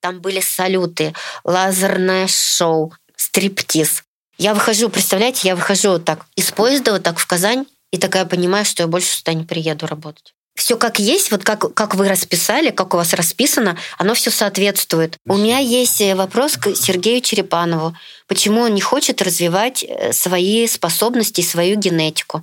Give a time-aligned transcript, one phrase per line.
[0.00, 1.14] Там были салюты,
[1.44, 4.04] лазерное шоу, стриптиз.
[4.38, 8.24] Я выхожу, представляете, я выхожу вот так из поезда вот так в Казань и такая
[8.24, 10.34] понимаю, что я больше сюда не приеду работать.
[10.58, 15.16] Все как есть, вот как, как вы расписали, как у вас расписано, оно все соответствует.
[15.24, 17.94] У меня есть э, вопрос к Сергею Черепанову.
[18.26, 22.42] Почему он не хочет развивать э, свои способности, свою генетику?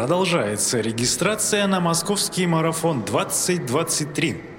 [0.00, 4.49] Продолжается регистрация на московский марафон 2023.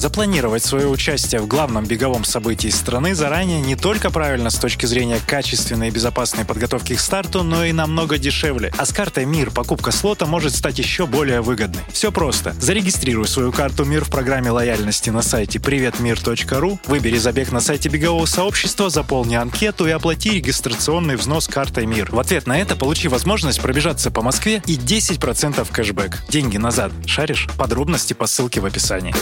[0.00, 5.20] Запланировать свое участие в главном беговом событии страны заранее не только правильно с точки зрения
[5.26, 8.72] качественной и безопасной подготовки к старту, но и намного дешевле.
[8.78, 11.82] А с картой МИР покупка слота может стать еще более выгодной.
[11.92, 12.54] Все просто.
[12.58, 18.24] Зарегистрируй свою карту МИР в программе лояльности на сайте приветмир.ру, выбери забег на сайте бегового
[18.24, 22.08] сообщества, заполни анкету и оплати регистрационный взнос картой МИР.
[22.10, 26.22] В ответ на это получи возможность пробежаться по Москве и 10% кэшбэк.
[26.30, 26.90] Деньги назад.
[27.04, 27.48] Шаришь?
[27.58, 29.14] Подробности по ссылке в описании.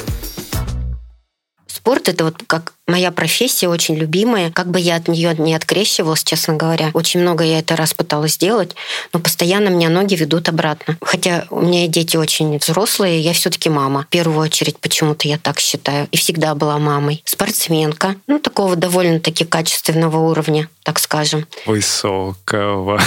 [1.79, 4.51] Спорт— это вот как моя профессия, очень любимая.
[4.51, 6.91] Как бы я от нее не открещивалась, честно говоря.
[6.93, 8.75] Очень много я это раз пыталась сделать,
[9.13, 10.99] но постоянно меня ноги ведут обратно.
[11.01, 14.03] Хотя у меня дети очень взрослые, я все-таки мама.
[14.03, 16.09] В первую очередь, почему-то я так считаю.
[16.11, 17.23] И всегда была мамой.
[17.25, 18.17] Спортсменка.
[18.27, 21.47] Ну, такого довольно-таки качественного уровня, так скажем.
[21.65, 23.01] Высокого.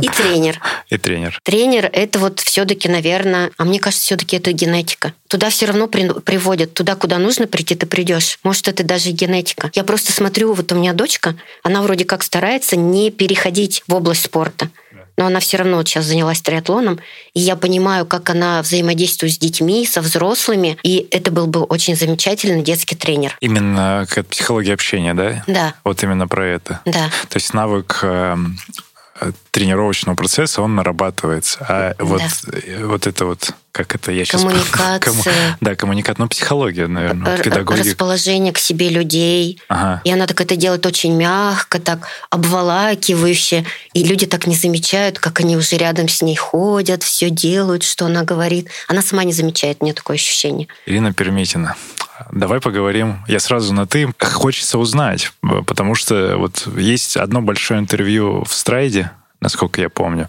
[0.00, 0.60] И тренер.
[0.90, 1.40] И тренер.
[1.42, 5.12] Тренер— это вот все-таки, наверное, а мне кажется, все-таки это генетика.
[5.32, 6.74] Туда все равно при, приводят.
[6.74, 8.38] Туда, куда нужно прийти, ты придешь.
[8.42, 9.70] Может, это даже генетика.
[9.72, 14.26] Я просто смотрю, вот у меня дочка, она вроде как старается не переходить в область
[14.26, 14.68] спорта.
[15.16, 17.00] Но она все равно вот сейчас занялась триатлоном,
[17.32, 21.96] и я понимаю, как она взаимодействует с детьми, со взрослыми, и это был бы очень
[21.96, 23.34] замечательный детский тренер.
[23.40, 25.44] Именно как психология общения, да?
[25.46, 25.74] Да.
[25.82, 26.80] Вот именно про это.
[26.84, 27.08] Да.
[27.30, 28.58] То есть навык эм,
[29.50, 31.64] тренировочного процесса, он нарабатывается.
[31.68, 32.04] А Да.
[32.04, 32.22] вот,
[32.52, 34.42] э, вот это вот, как это я сейчас...
[34.42, 35.56] Коммуникация.
[35.62, 37.88] да, коммуникация, ну, психология, наверное, Р- педагогика.
[37.88, 39.60] расположение к себе людей.
[39.68, 40.02] Ага.
[40.04, 43.64] И она так это делает очень мягко, так обволакивающе.
[43.94, 48.06] И люди так не замечают, как они уже рядом с ней ходят, все делают, что
[48.06, 48.68] она говорит.
[48.88, 50.68] Она сама не замечает, у нее такое ощущение.
[50.86, 51.74] Ирина Перметина.
[52.30, 53.24] Давай поговорим.
[53.26, 54.08] Я сразу на «ты».
[54.20, 55.32] Хочется узнать,
[55.66, 59.10] потому что вот есть одно большое интервью в Страйде,
[59.42, 60.28] насколько я помню.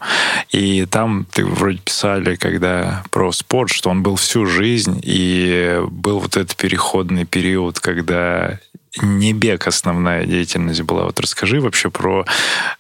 [0.52, 6.20] И там ты вроде писали, когда про спорт, что он был всю жизнь, и был
[6.20, 8.60] вот этот переходный период, когда
[9.02, 11.06] не бег основная деятельность была.
[11.06, 12.26] Вот расскажи вообще про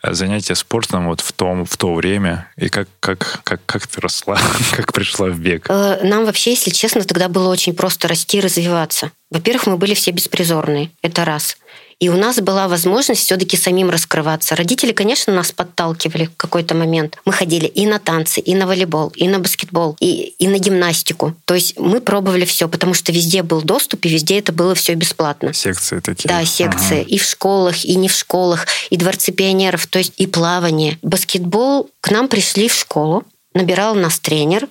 [0.03, 4.37] занятия спортом вот в, том, в то время, и как, как, как, как ты росла,
[4.75, 5.65] как пришла в бег.
[5.69, 9.11] Э, Нам вообще, если честно, тогда было очень просто расти и развиваться.
[9.31, 11.57] Во-первых, мы были все беспризорные, это раз.
[12.03, 14.57] И у нас была возможность все-таки самим раскрываться.
[14.57, 17.17] Родители, конечно, нас подталкивали в какой-то момент.
[17.23, 21.33] Мы ходили и на танцы, и на волейбол, и на баскетбол, и, и на гимнастику.
[21.45, 24.95] То есть мы пробовали все, потому что везде был доступ, и везде это было все
[24.95, 25.53] бесплатно.
[25.53, 26.27] Секции такие.
[26.27, 27.03] Да, секции.
[27.03, 27.09] Ага.
[27.09, 30.99] И в школах, и не в школах, и дворцы пионеров, то есть и плавание.
[31.03, 34.67] Баскетбол к нам пришли в школу, набирал нас тренер.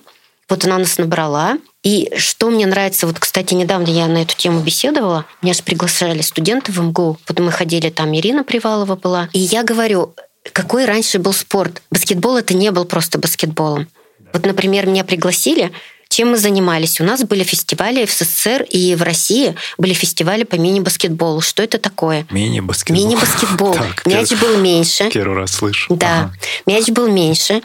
[0.49, 1.57] Вот она нас набрала.
[1.83, 6.21] И что мне нравится, вот, кстати, недавно я на эту тему беседовала, меня же приглашали
[6.21, 10.13] студенты в МГУ, вот мы ходили, там Ирина Привалова была, и я говорю,
[10.53, 11.81] какой раньше был спорт?
[11.91, 13.87] Баскетбол это не был просто баскетболом.
[14.33, 15.71] Вот, например, меня пригласили,
[16.09, 17.01] чем мы занимались?
[17.01, 21.41] У нас были фестивали в СССР и в России были фестивали по мини-баскетболу.
[21.41, 22.27] Что это такое?
[22.29, 23.03] Мини-баскетбол.
[23.03, 23.77] Мини-баскетбол.
[24.05, 25.09] Мяч был меньше.
[25.11, 25.95] Первый раз слышу.
[25.95, 26.31] Да,
[26.67, 27.63] мяч был меньше.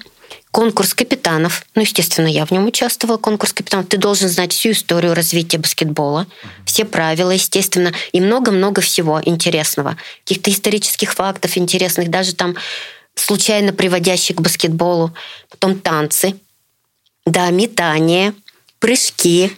[0.50, 1.64] Конкурс капитанов.
[1.74, 3.18] Ну, естественно, я в нем участвовала.
[3.18, 3.86] Конкурс капитанов.
[3.86, 6.26] Ты должен знать всю историю развития баскетбола,
[6.64, 9.96] все правила, естественно, и много-много всего интересного.
[10.24, 12.56] Каких-то исторических фактов интересных, даже там
[13.14, 15.14] случайно приводящих к баскетболу.
[15.50, 16.34] Потом танцы,
[17.26, 18.34] да, метание,
[18.78, 19.52] прыжки,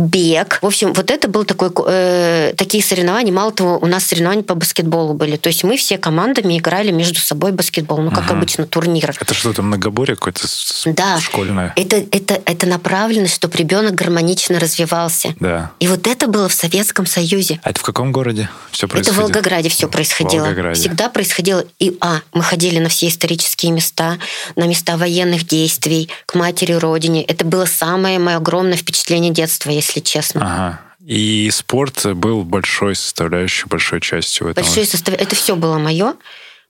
[0.00, 0.58] бег.
[0.62, 3.32] В общем, вот это был такой, э, такие соревнования.
[3.32, 5.36] Мало того, у нас соревнования по баскетболу были.
[5.36, 7.98] То есть мы все командами играли между собой в баскетбол.
[7.98, 8.34] Ну, как Ага.
[8.34, 9.14] обычно, турнир.
[9.20, 10.46] Это что-то многоборье какое-то
[10.86, 11.20] Да.
[11.20, 11.72] школьное?
[11.76, 15.34] Это, это, это направленность, чтобы ребенок гармонично развивался.
[15.40, 15.72] Да.
[15.80, 17.60] И вот это было в Советском Союзе.
[17.62, 19.20] А это в каком городе все Это происходило?
[19.20, 20.44] в Волгограде все В происходило.
[20.44, 20.80] Волгограде.
[20.80, 21.64] Всегда происходило.
[21.78, 24.18] И, а, мы ходили на все исторические места,
[24.56, 27.22] на места военных действий, к матери Родине.
[27.24, 30.40] Это было самое мое огромное впечатление детства, если честно.
[30.42, 30.80] Ага.
[31.04, 34.64] И спорт был большой составляющей, большой частью этого.
[34.64, 35.14] Большой состав...
[35.14, 36.14] Это все было мое,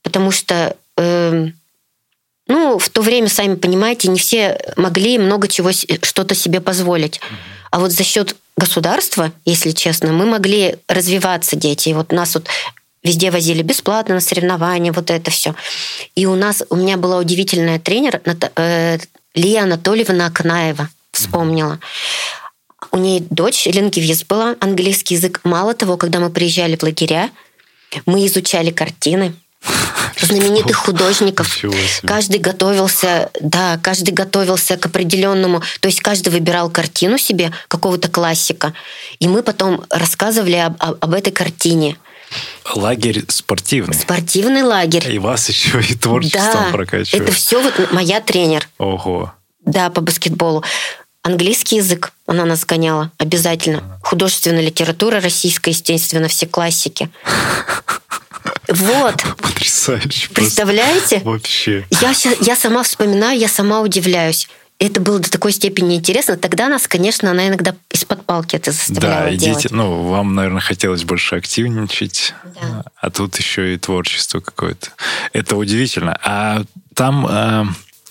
[0.03, 1.47] потому что, э,
[2.47, 7.19] ну, в то время, сами понимаете, не все могли много чего, что-то себе позволить.
[7.71, 11.89] А вот за счет государства, если честно, мы могли развиваться, дети.
[11.89, 12.47] И вот нас вот
[13.03, 15.55] везде возили бесплатно на соревнования, вот это все.
[16.15, 18.21] И у нас, у меня была удивительная тренер
[18.55, 18.97] э,
[19.33, 21.79] Лия Анатольевна Акнаева, вспомнила.
[22.91, 25.39] У нее дочь лингвист была, английский язык.
[25.43, 27.29] Мало того, когда мы приезжали в лагеря,
[28.05, 29.33] мы изучали картины,
[30.19, 31.57] знаменитых художников.
[32.03, 38.73] Каждый готовился, да, каждый готовился к определенному, то есть каждый выбирал картину себе какого-то классика,
[39.19, 41.97] и мы потом рассказывали об, об, об этой картине.
[42.75, 43.93] Лагерь спортивный.
[43.93, 45.11] Спортивный лагерь.
[45.11, 47.23] И вас еще и творчеством да, прокачивает.
[47.23, 48.69] Это все вот моя тренер.
[48.77, 49.33] Ого.
[49.65, 50.63] Да, по баскетболу.
[51.23, 53.99] Английский язык она нас гоняла обязательно.
[54.01, 57.09] Художественная литература российская, естественно, все классики.
[58.67, 59.23] Вот.
[59.37, 60.29] Потрясающе.
[60.29, 61.19] Представляете?
[61.19, 61.85] Вообще.
[61.91, 64.47] Я, я сама вспоминаю, я сама удивляюсь.
[64.79, 66.37] Это было до такой степени интересно.
[66.37, 69.63] Тогда нас, конечно, она иногда из-под палки это заставляла да, делать.
[69.63, 72.83] Дети, ну, вам, наверное, хотелось больше активничать, да.
[72.95, 74.89] а тут еще и творчество какое-то.
[75.33, 76.17] Это удивительно.
[76.23, 76.63] А
[76.95, 77.27] там...
[77.27, 77.65] Э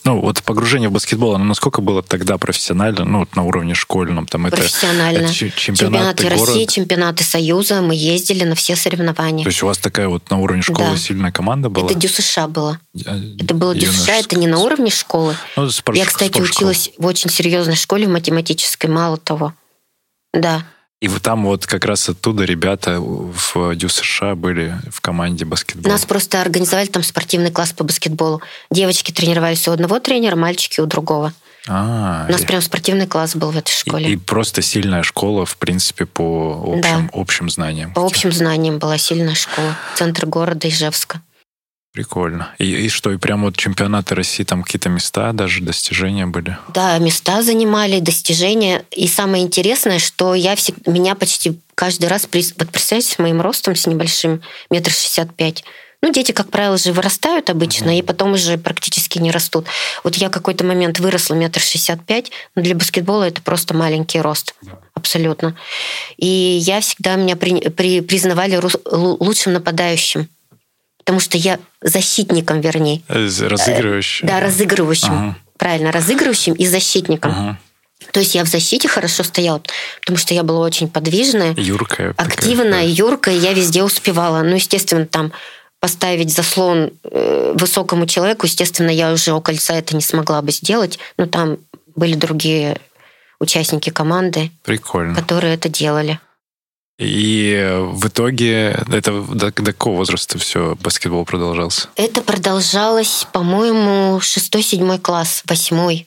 [0.05, 4.27] ну, вот погружение в баскетбол, оно насколько было тогда профессионально, ну, вот на уровне школьном?
[4.27, 5.19] Там Профессионально.
[5.19, 9.45] Это, это чемпионаты, чемпионаты России, чемпионаты Союза, мы ездили на все соревнования.
[9.45, 10.97] То есть у вас такая вот на уровне школы да.
[10.97, 11.91] сильная команда была?
[11.91, 12.81] Это ДЮСШ было.
[13.07, 15.37] А, это было ДЮСШ, это не на уровне школы.
[15.57, 19.53] Ну, спорт, Я, кстати, училась в очень серьезной школе, в математической, мало того.
[20.33, 20.65] Да.
[21.01, 25.93] И вот там вот как раз оттуда ребята в Дю США были в команде баскетбола.
[25.93, 28.43] Нас просто организовали там спортивный класс по баскетболу.
[28.71, 31.33] Девочки тренировались у одного тренера, мальчики у другого.
[31.69, 32.47] А, у нас и...
[32.47, 34.11] прям спортивный класс был в этой школе.
[34.11, 37.11] И, и просто сильная школа, в принципе, по общим, да.
[37.13, 37.95] общим знаниям.
[37.95, 39.75] По общим знаниям была сильная школа.
[39.95, 41.23] Центр города Ижевска.
[41.93, 42.55] Прикольно.
[42.59, 46.57] И, и что, и прям вот чемпионаты России, там какие-то места, даже достижения были?
[46.73, 48.85] Да, места занимали, достижения.
[48.93, 53.75] И самое интересное, что я всегда, меня почти каждый раз, вот представьте, с моим ростом,
[53.75, 54.41] с небольшим,
[54.71, 55.65] метр шестьдесят пять,
[56.03, 57.99] ну, дети, как правило, же вырастают обычно, mm-hmm.
[57.99, 59.67] и потом уже практически не растут.
[60.03, 64.55] Вот я какой-то момент выросла метр шестьдесят пять, но для баскетбола это просто маленький рост.
[64.65, 64.79] Yeah.
[64.95, 65.57] Абсолютно.
[66.17, 70.29] И я всегда меня при, при, признавали ру, лучшим нападающим
[71.11, 73.03] потому что я защитником, вернее.
[73.09, 74.29] Э, разыгрывающим.
[74.29, 75.13] Да, разыгрывающим.
[75.13, 75.37] Ага.
[75.59, 77.33] Правильно, разыгрывающим и защитником.
[77.33, 77.59] Ага.
[78.13, 79.61] То есть я в защите хорошо стояла,
[79.99, 82.93] потому что я была очень подвижная, юркая, активная, такая, да.
[82.93, 84.43] юркая, я везде успевала.
[84.43, 85.33] Ну, естественно, там
[85.81, 91.01] поставить заслон э, высокому человеку, естественно, я уже у кольца это не смогла бы сделать,
[91.19, 91.59] но там
[91.97, 92.79] были другие
[93.41, 95.17] участники команды, Прикольно.
[95.17, 96.21] которые это делали.
[97.01, 101.89] И в итоге это до, до какого возраста все баскетбол продолжался?
[101.97, 106.07] Это продолжалось, по-моему, шестой-седьмой класс, восьмой.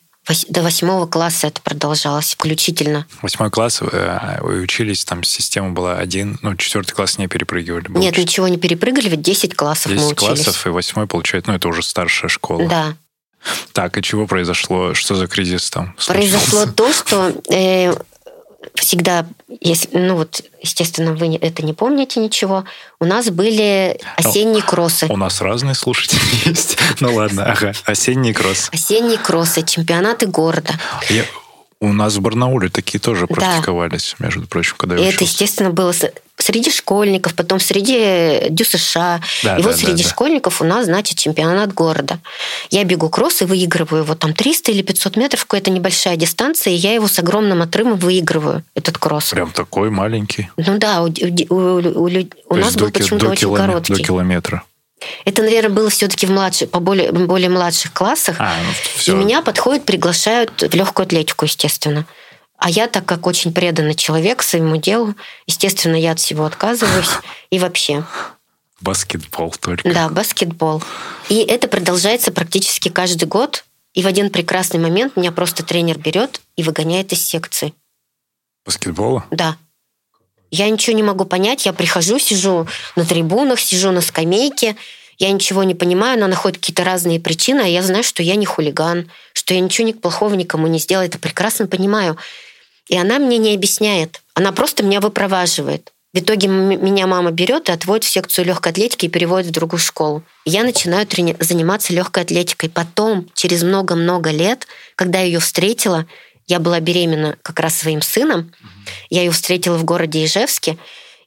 [0.50, 3.08] До восьмого класса это продолжалось включительно.
[3.24, 7.88] Восьмой класс э, вы учились, там система была один, ну, четвертый класс не перепрыгивали.
[7.90, 8.24] Нет, 4...
[8.24, 10.34] ничего не перепрыгивали, 10 классов 10 мы учились.
[10.36, 12.70] 10 классов, и восьмой, получается, ну, это уже старшая школа.
[12.70, 12.96] Да.
[13.74, 14.94] Так, и чего произошло?
[14.94, 15.96] Что за кризис там?
[16.08, 17.94] Произошло то, что э,
[18.76, 19.26] всегда,
[19.62, 22.66] если, ну вот, естественно, вы это не помните ничего,
[23.00, 25.08] у нас были осенние ну, кроссы.
[25.10, 26.78] У нас разные слушатели есть.
[27.00, 27.74] Ну ладно, ага.
[27.86, 28.70] Осенние кроссы.
[28.72, 30.74] Осенние кроссы, чемпионаты города.
[31.10, 31.26] Я,
[31.84, 34.26] у нас в Барнауле такие тоже практиковались, да.
[34.26, 35.94] между прочим, когда я И это, естественно, было
[36.38, 38.96] среди школьников, потом среди ДЮСШ.
[38.96, 39.18] Да,
[39.58, 42.20] и да, вот среди да, школьников у нас, значит, чемпионат города.
[42.70, 44.06] Я бегу кросс и выигрываю.
[44.06, 47.98] Вот там 300 или 500 метров, какая-то небольшая дистанция, и я его с огромным отрывом
[47.98, 49.32] выигрываю, этот кросс.
[49.32, 50.50] Прям такой маленький?
[50.56, 52.10] Ну да, у, у, у,
[52.50, 53.94] у нас был почему-то очень километра, короткий.
[53.94, 54.64] До километра.
[55.26, 58.38] Это, наверное, было все-таки в младших, по более, более младших классах.
[58.40, 59.14] А, ну, все.
[59.14, 62.06] И меня подходят, приглашают в легкую атлетику, естественно.
[62.58, 65.16] А я, так как очень преданный человек своему делу,
[65.48, 67.10] естественно, я от всего отказываюсь.
[67.50, 68.06] И вообще.
[68.80, 69.92] Баскетбол только.
[69.92, 70.82] Да, баскетбол.
[71.30, 73.66] И это продолжается практически каждый год.
[73.94, 77.74] И в один прекрасный момент меня просто тренер берет и выгоняет из секции.
[78.66, 79.26] Баскетбола?
[79.30, 79.58] Да.
[80.54, 81.66] Я ничего не могу понять.
[81.66, 84.76] Я прихожу, сижу на трибунах, сижу на скамейке.
[85.18, 88.46] Я ничего не понимаю, она находит какие-то разные причины, а я знаю, что я не
[88.46, 91.06] хулиган, что я ничего плохого никому не сделала.
[91.06, 92.18] Это прекрасно понимаю.
[92.88, 94.22] И она мне не объясняет.
[94.36, 95.92] Она просто меня выпроваживает.
[96.14, 99.80] В итоге меня мама берет и отводит в секцию легкой атлетики и переводит в другую
[99.80, 100.24] школу.
[100.46, 102.70] я начинаю трени- заниматься легкой атлетикой.
[102.70, 106.06] Потом, через много-много лет, когда я ее встретила,
[106.48, 108.52] Я была беременна как раз своим сыном.
[109.10, 110.78] Я ее встретила в городе Ижевске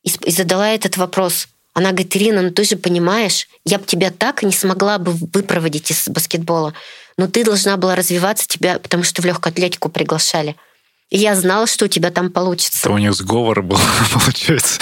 [0.02, 1.48] и, и задала этот вопрос.
[1.74, 5.90] Она говорит, Ирина, ну ты же понимаешь, я бы тебя так не смогла бы выпроводить
[5.90, 6.72] из баскетбола.
[7.18, 10.56] Но ты должна была развиваться, тебя, потому что в легкую атлетику приглашали.
[11.10, 12.80] И я знала, что у тебя там получится.
[12.80, 13.78] Это у нее сговор был,
[14.12, 14.80] получается.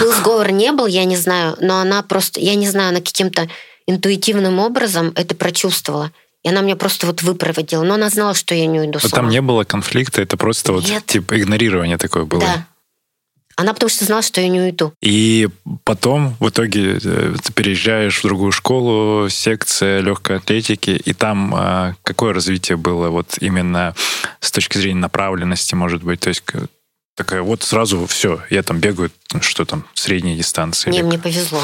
[0.00, 3.48] Был сговор, не был, я не знаю, но она просто, я не знаю, она каким-то
[3.86, 6.12] интуитивным образом это прочувствовала.
[6.44, 7.82] И она меня просто вот выпроводила.
[7.82, 10.82] Но она знала, что я не уйду а Там не было конфликта, это просто Нет.
[10.88, 12.40] вот типа игнорирование такое было.
[12.40, 12.66] Да.
[13.56, 14.92] Она потому что знала, что я не уйду.
[15.02, 15.48] И
[15.82, 21.94] потом в итоге э, ты переезжаешь в другую школу, секция легкой атлетики, и там э,
[22.04, 23.96] какое развитие было вот именно
[24.38, 26.44] с точки зрения направленности, может быть, то есть
[27.16, 30.92] такая вот сразу все, я там бегаю, что там, средние дистанции.
[30.92, 31.60] Не, мне повезло.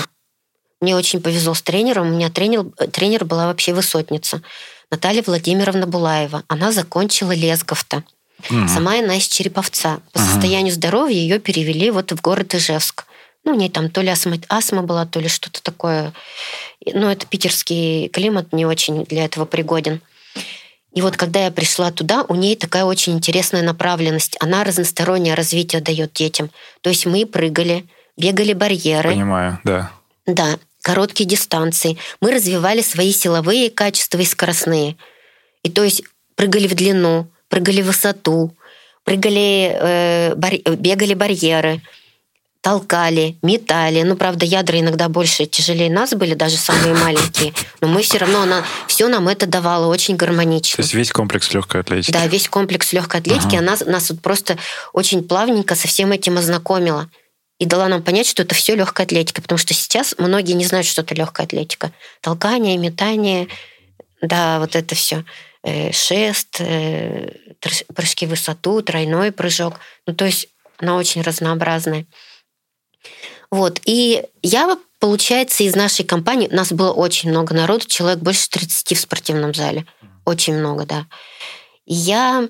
[0.84, 2.08] Мне очень повезло с тренером.
[2.08, 4.42] У меня тренер, тренер была вообще высотница.
[4.90, 6.42] Наталья Владимировна Булаева.
[6.46, 8.04] Она закончила Лесговта.
[8.50, 8.68] Угу.
[8.68, 10.00] Сама она из Череповца.
[10.12, 10.26] По угу.
[10.26, 13.06] состоянию здоровья ее перевели вот в город Ижевск.
[13.44, 16.12] Ну, у нее там то ли астма, астма была, то ли что-то такое.
[16.84, 20.02] Ну, это питерский климат не очень для этого пригоден.
[20.92, 24.36] И вот когда я пришла туда, у нее такая очень интересная направленность.
[24.38, 26.50] Она разностороннее развитие дает детям.
[26.82, 27.86] То есть мы прыгали,
[28.18, 29.12] бегали барьеры.
[29.12, 29.90] Понимаю, да.
[30.26, 31.96] Да, короткие дистанции.
[32.20, 34.96] Мы развивали свои силовые качества и скоростные.
[35.62, 36.02] И то есть
[36.36, 38.54] прыгали в длину, прыгали в высоту,
[39.02, 41.80] прыгали, э, бар, бегали барьеры,
[42.60, 44.02] толкали, метали.
[44.02, 47.54] Ну, правда, ядра иногда больше, тяжелее нас были, даже самые маленькие.
[47.80, 50.76] Но мы все равно, она все нам это давала очень гармонично.
[50.76, 52.12] То есть весь комплекс легкой атлетики.
[52.12, 53.56] Да, весь комплекс легкой атлетики.
[53.56, 53.58] Ага.
[53.58, 54.58] Она нас вот просто
[54.92, 57.08] очень плавненько со всем этим ознакомила
[57.58, 60.86] и дала нам понять, что это все легкая атлетика, потому что сейчас многие не знают,
[60.86, 61.92] что это легкая атлетика.
[62.20, 63.48] Толкание, метание,
[64.20, 65.24] да, вот это все.
[65.62, 67.30] Э, шест, э,
[67.94, 69.80] прыжки в высоту, тройной прыжок.
[70.06, 72.06] Ну, то есть она очень разнообразная.
[73.50, 73.80] Вот.
[73.84, 78.96] И я, получается, из нашей компании, у нас было очень много народу, человек больше 30
[78.96, 79.86] в спортивном зале.
[80.24, 81.06] Очень много, да.
[81.86, 82.48] И я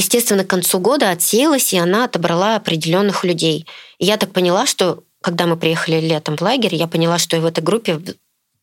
[0.00, 3.66] естественно, к концу года отсеялась, и она отобрала определенных людей.
[3.98, 7.42] И я так поняла, что когда мы приехали летом в лагерь, я поняла, что я
[7.42, 8.00] в этой группе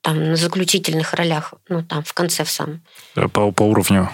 [0.01, 2.81] там на заключительных ролях, ну там в конце в самом.
[3.15, 4.09] Э, по, по уровню?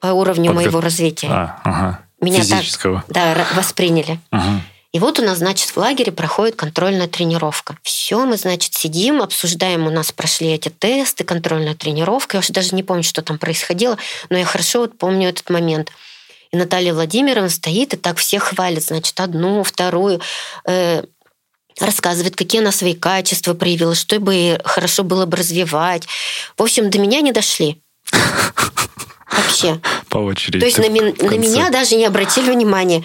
[0.00, 0.62] По уровню Подго...
[0.62, 1.28] моего развития.
[1.30, 2.00] А, ага.
[2.20, 3.04] Меня Физического.
[3.06, 4.18] так да, восприняли.
[4.30, 4.60] Ага.
[4.92, 7.76] И вот у нас, значит, в лагере проходит контрольная тренировка.
[7.82, 12.38] Все, мы, значит, сидим, обсуждаем, у нас прошли эти тесты, контрольная тренировка.
[12.38, 13.98] Я уже даже не помню, что там происходило,
[14.30, 15.92] но я хорошо вот помню этот момент–
[16.50, 20.20] и Наталья Владимировна стоит и так всех хвалит, значит, одну, вторую,
[20.66, 21.02] э,
[21.78, 26.06] рассказывает, какие она свои качества проявила, что бы хорошо было бы развивать.
[26.56, 27.82] В общем, до меня не дошли.
[29.30, 29.80] Вообще.
[30.08, 30.60] По очереди.
[30.60, 33.04] То есть на, на меня даже не обратили внимания.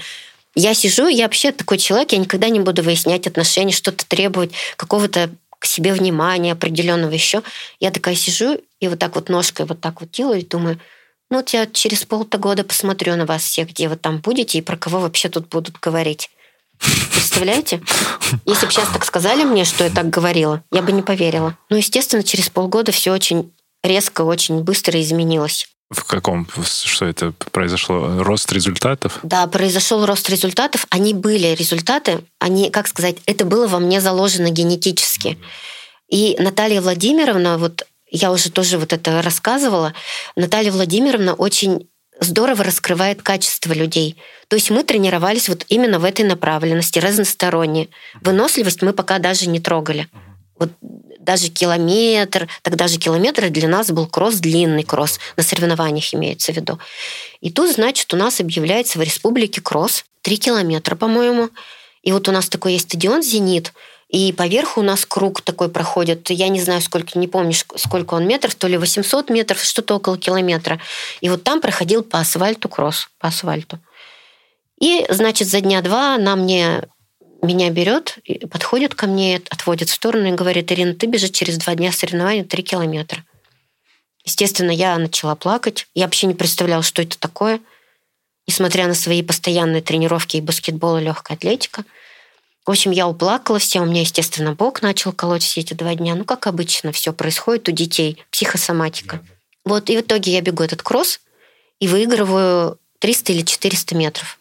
[0.56, 5.30] Я сижу, я вообще такой человек, я никогда не буду выяснять отношения, что-то требовать, какого-то
[5.60, 7.42] к себе внимания определенного еще.
[7.80, 10.80] Я такая сижу и вот так вот ножкой вот так вот делаю и думаю,
[11.32, 14.62] ну, вот я через полта года посмотрю на вас всех, где вы там будете и
[14.62, 16.30] про кого вообще тут будут говорить.
[17.14, 17.82] Представляете?
[18.46, 21.58] Если бы сейчас так сказали мне, что я так говорила, я бы не поверила.
[21.70, 25.70] Ну, естественно, через полгода все очень резко, очень быстро изменилось.
[25.90, 28.24] В каком, что это произошло?
[28.24, 29.20] Рост результатов?
[29.24, 30.86] Да, произошел рост результатов.
[30.90, 35.38] Они были результаты, они, как сказать, это было во мне заложено генетически.
[36.10, 39.94] И Наталья Владимировна, вот я уже тоже вот это рассказывала,
[40.36, 41.88] Наталья Владимировна очень
[42.20, 44.16] здорово раскрывает качество людей.
[44.48, 47.90] То есть мы тренировались вот именно в этой направленности, разносторонне.
[48.22, 50.08] Выносливость мы пока даже не трогали.
[50.60, 50.70] Вот
[51.20, 56.56] даже километр, тогда же километр для нас был кросс, длинный кросс, на соревнованиях имеется в
[56.56, 56.80] виду.
[57.40, 61.50] И тут, значит, у нас объявляется в республике кросс, три километра, по-моему.
[62.04, 63.74] И вот у нас такой есть стадион «Зенит»,
[64.12, 66.30] и поверху у нас круг такой проходит.
[66.32, 70.18] Я не знаю, сколько, не помню, сколько он метров, то ли 800 метров, что-то около
[70.18, 70.82] километра.
[71.22, 73.80] И вот там проходил по асфальту кросс, по асфальту.
[74.82, 76.84] И, значит, за дня два она мне
[77.42, 78.20] меня берет,
[78.52, 82.44] подходит ко мне, отводит в сторону и говорит, Ирина, ты бежишь через два дня соревнований
[82.44, 83.24] 3 километра.
[84.26, 85.88] Естественно, я начала плакать.
[85.96, 87.62] Я вообще не представляла, что это такое.
[88.46, 91.86] Несмотря на свои постоянные тренировки и баскетбол, и легкая атлетика–
[92.66, 96.16] в общем, я уплакала все, у меня, естественно, бок начал колоть все эти два дня.
[96.16, 99.18] Ну, как обычно, все происходит у детей, психосоматика.
[99.18, 99.34] Да.
[99.66, 101.20] Вот, и в итоге я бегу этот кросс
[101.80, 104.40] и выигрываю 300 или 400 метров.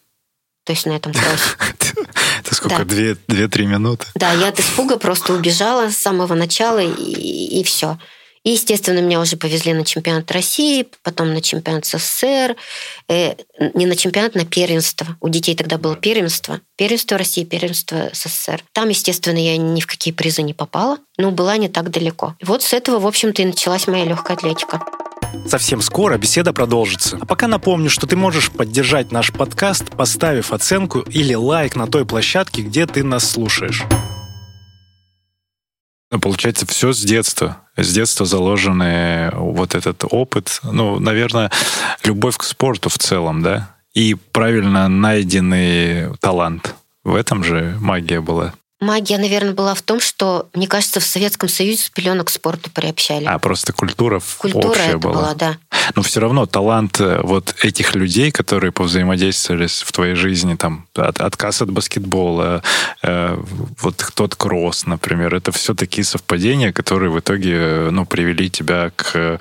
[0.64, 1.56] То есть на этом кроссе.
[2.40, 2.84] Это сколько?
[2.84, 4.06] Две-три минуты?
[4.14, 7.98] Да, я от испуга просто убежала с самого начала, и, и все.
[8.44, 12.56] И, естественно, меня уже повезли на чемпионат России, потом на чемпионат СССР,
[13.08, 13.34] э,
[13.74, 15.06] не на чемпионат, на первенство.
[15.20, 16.60] У детей тогда было первенство.
[16.76, 18.64] Первенство России, первенство СССР.
[18.72, 22.34] Там, естественно, я ни в какие призы не попала, но была не так далеко.
[22.38, 24.82] И вот с этого, в общем-то, и началась моя легкая атлетика.
[25.46, 27.18] Совсем скоро беседа продолжится.
[27.20, 32.04] А пока напомню, что ты можешь поддержать наш подкаст, поставив оценку или лайк на той
[32.04, 33.84] площадке, где ты нас слушаешь.
[36.10, 37.58] Ну, получается, все с детства.
[37.76, 40.60] С детства заложенный вот этот опыт.
[40.64, 41.50] Ну, наверное,
[42.04, 43.74] любовь к спорту в целом, да?
[43.94, 46.74] И правильно найденный талант.
[47.04, 48.52] В этом же магия была.
[48.80, 52.70] Магия, наверное, была в том, что, мне кажется, в Советском Союзе с пеленок к спорту
[52.70, 53.26] приобщали.
[53.26, 55.14] А просто культура, культура общая это была.
[55.14, 55.58] была, да.
[55.94, 61.20] Но все равно талант э, вот этих людей, которые повзаимодействовали в твоей жизни, там, от,
[61.20, 62.62] отказ от баскетбола,
[63.02, 63.38] э,
[63.80, 68.92] вот тот кросс, например, это все такие совпадения, которые в итоге, э, ну, привели тебя
[68.96, 69.38] к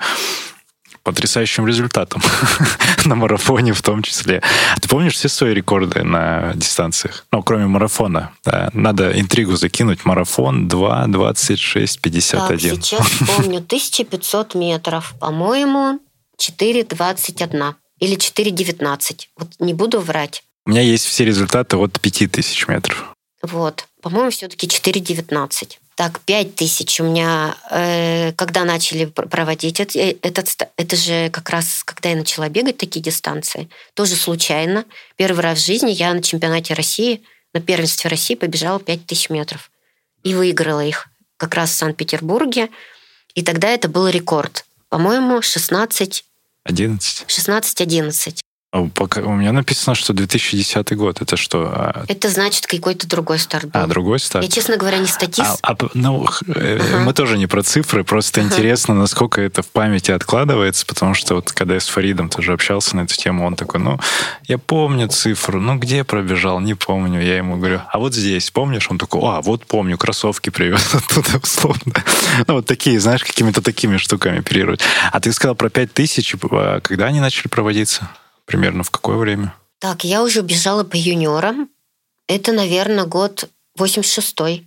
[1.02, 2.22] потрясающим результатом
[3.04, 4.42] на марафоне в том числе.
[4.80, 7.26] Ты помнишь все свои рекорды на дистанциях?
[7.32, 8.32] Ну, кроме марафона.
[8.44, 8.70] Да.
[8.72, 10.04] Надо интригу закинуть.
[10.04, 12.48] Марафон 2, 26, 51.
[12.48, 13.58] Так, сейчас помню.
[13.70, 15.14] 1500 метров.
[15.18, 16.00] По-моему,
[16.40, 19.18] 4,21 или 4,19.
[19.36, 20.42] Вот не буду врать.
[20.66, 23.14] У меня есть все результаты от 5000 метров.
[23.42, 23.86] Вот.
[24.02, 25.78] По-моему, все-таки 4,19.
[26.00, 31.84] Так, 5 тысяч у меня, э, когда начали проводить э, этот, это же как раз,
[31.84, 34.86] когда я начала бегать такие дистанции, тоже случайно.
[35.16, 39.70] Первый раз в жизни я на чемпионате России, на первенстве России побежала 5 тысяч метров.
[40.22, 42.70] И выиграла их как раз в Санкт-Петербурге.
[43.34, 44.64] И тогда это был рекорд.
[44.88, 46.24] По-моему, 16...
[46.64, 47.24] 11.
[47.28, 48.40] 16-11.
[48.72, 51.20] А пока у меня написано, что 2010 год.
[51.20, 51.72] Это что?
[51.74, 53.80] А Это значит какой-то другой старт был.
[53.80, 54.44] А, другой старт?
[54.44, 55.58] Я, честно говоря, не статист.
[55.62, 57.00] А, а, ну, uh-huh.
[57.00, 58.44] мы тоже не про цифры, просто uh-huh.
[58.44, 62.94] интересно, насколько это в памяти откладывается, потому что вот когда я с Фаридом тоже общался
[62.94, 63.98] на эту тему, он такой, ну,
[64.44, 67.20] я помню цифру, ну, где пробежал, не помню.
[67.20, 68.88] Я ему говорю, а вот здесь, помнишь?
[68.88, 71.92] Он такой, а, вот помню, кроссовки привез оттуда, условно.
[72.46, 74.80] Ну, вот такие, знаешь, какими-то такими штуками оперировать.
[75.10, 76.36] А ты сказал про 5000,
[76.82, 78.08] когда они начали проводиться?
[78.50, 79.54] Примерно в какое время?
[79.78, 81.68] Так, я уже бежала по юниорам.
[82.26, 84.66] Это, наверное, год 86-й.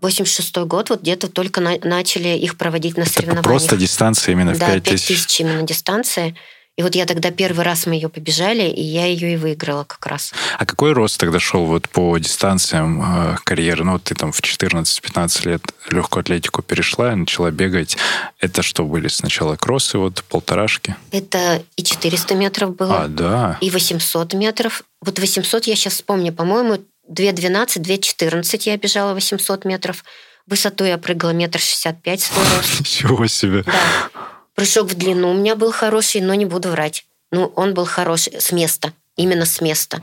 [0.00, 3.44] 86 год, вот где-то только на, начали их проводить на Это соревнованиях.
[3.44, 5.06] просто дистанция именно в да, 5 тысяч.
[5.06, 5.40] тысяч.
[5.40, 6.34] именно дистанция.
[6.76, 10.04] И вот я тогда первый раз мы ее побежали, и я ее и выиграла как
[10.06, 10.32] раз.
[10.58, 13.84] А какой рост тогда шел вот по дистанциям э, карьеры?
[13.84, 17.96] Ну, вот ты там в 14-15 лет легкую атлетику перешла и начала бегать.
[18.40, 20.96] Это что были сначала кроссы, вот полторашки?
[21.12, 23.56] Это и 400 метров было, А, да.
[23.60, 24.82] и 800 метров.
[25.00, 30.04] Вот 800 я сейчас вспомню, по-моему, 2.12, 2.14 я бежала 800 метров.
[30.46, 32.80] Высоту я прыгала метр шестьдесят пять свой рост.
[32.80, 33.62] Ничего себе.
[33.62, 33.72] Да.
[34.54, 37.04] Прыжок в длину у меня был хороший, но не буду врать.
[37.32, 40.00] Ну, он был хороший с места, именно с места.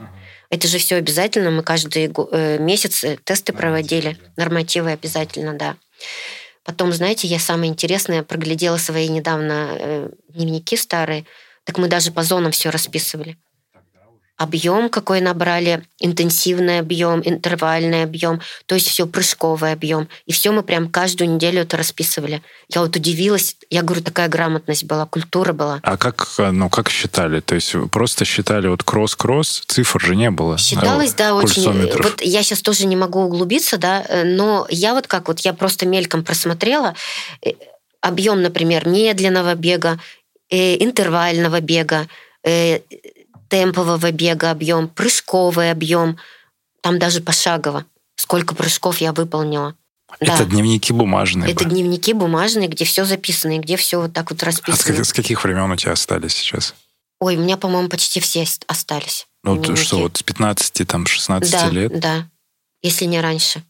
[0.50, 1.50] Это же все обязательно.
[1.50, 5.76] Мы каждый э, месяц э, тесты проводили, нормативы обязательно, да.
[6.64, 11.24] Потом, знаете, я самое интересное проглядела свои недавно э, дневники старые.
[11.64, 13.38] Так мы даже по зонам все расписывали.
[14.42, 20.08] Объем, какой набрали, интенсивный объем, интервальный объем, то есть все прыжковый объем.
[20.26, 22.42] И все мы прям каждую неделю это расписывали.
[22.68, 25.78] Я вот удивилась, я говорю, такая грамотность была, культура была.
[25.84, 27.38] А как, ну, как считали?
[27.38, 30.58] То есть просто считали вот кросс-кросс, цифр же не было.
[30.58, 31.70] Считалось, А, да, очень.
[32.02, 35.52] Вот я сейчас тоже не могу углубиться, да, э, но я вот как вот, я
[35.52, 36.96] просто мельком просмотрела
[37.46, 37.52] э,
[38.00, 40.00] объем, например, медленного бега,
[40.50, 42.08] э, интервального бега,
[43.52, 46.16] темпового бега объем, прыжковый объем,
[46.80, 47.84] там даже пошагово,
[48.16, 49.74] сколько прыжков я выполнила.
[50.20, 50.44] Это Да.
[50.46, 51.52] дневники бумажные.
[51.52, 51.74] Это были.
[51.74, 54.96] дневники бумажные, где все записано, и где все вот так вот А с, расписано.
[54.96, 56.74] как- с каких времен у тебя остались сейчас?
[57.20, 59.26] Ой, у меня, по-моему, почти все ост- остались.
[59.44, 59.82] Ну, дневники.
[59.84, 62.00] что, вот с 15, там, 16 да, лет?
[62.00, 62.26] Да,
[62.82, 63.62] если не раньше.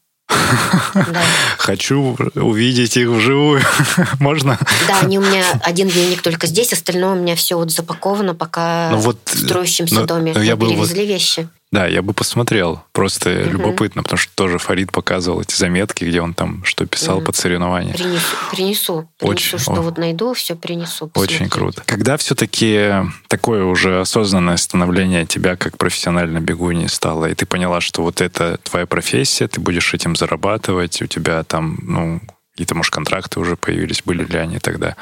[0.95, 1.23] Да.
[1.59, 3.63] Хочу увидеть их вживую.
[4.21, 4.59] Можно?
[4.89, 8.91] Да, они у меня один дневник только здесь, остальное у меня все вот запаковано, пока
[8.91, 10.33] Ну вот, в строящемся ну, доме.
[10.35, 11.49] ну, я Мы был вот- перевезли вещи.
[11.73, 12.83] Да, я бы посмотрел.
[12.93, 13.51] Просто Мгм.
[13.51, 17.25] любопытно, потому что тоже Фарид показывал эти заметки, где он там что писал Мгм.
[17.25, 17.95] под соревнования.
[17.95, 19.81] Принесу, принесу, принесу Очень, что о.
[19.81, 21.07] вот найду, все принесу.
[21.15, 21.51] Очень посмотреть.
[21.53, 21.83] круто.
[21.87, 22.91] Когда все-таки
[23.27, 28.59] такое уже осознанное становление тебя как профессиональной бегуни стало, и ты поняла, что вот это
[28.59, 32.21] твоя профессия, ты будешь этим зарабатывать, у тебя там, ну,
[32.53, 34.95] какие-то, может, контракты уже появились, были ли они тогда?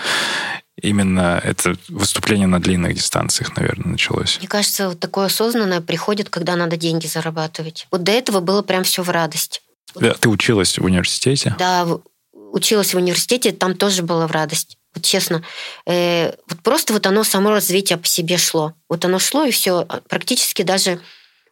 [0.83, 4.39] Именно это выступление на длинных дистанциях, наверное, началось.
[4.39, 7.87] Мне кажется, вот такое осознанное приходит, когда надо деньги зарабатывать.
[7.91, 9.63] Вот до этого было прям все в радость.
[9.95, 11.55] Да, Ты училась в университете?
[11.59, 11.87] Да,
[12.33, 14.77] училась в университете, там тоже была в радость.
[14.95, 15.43] Вот честно,
[15.87, 18.75] э, вот просто вот оно само развитие по себе шло.
[18.89, 21.01] Вот оно шло, и все, практически даже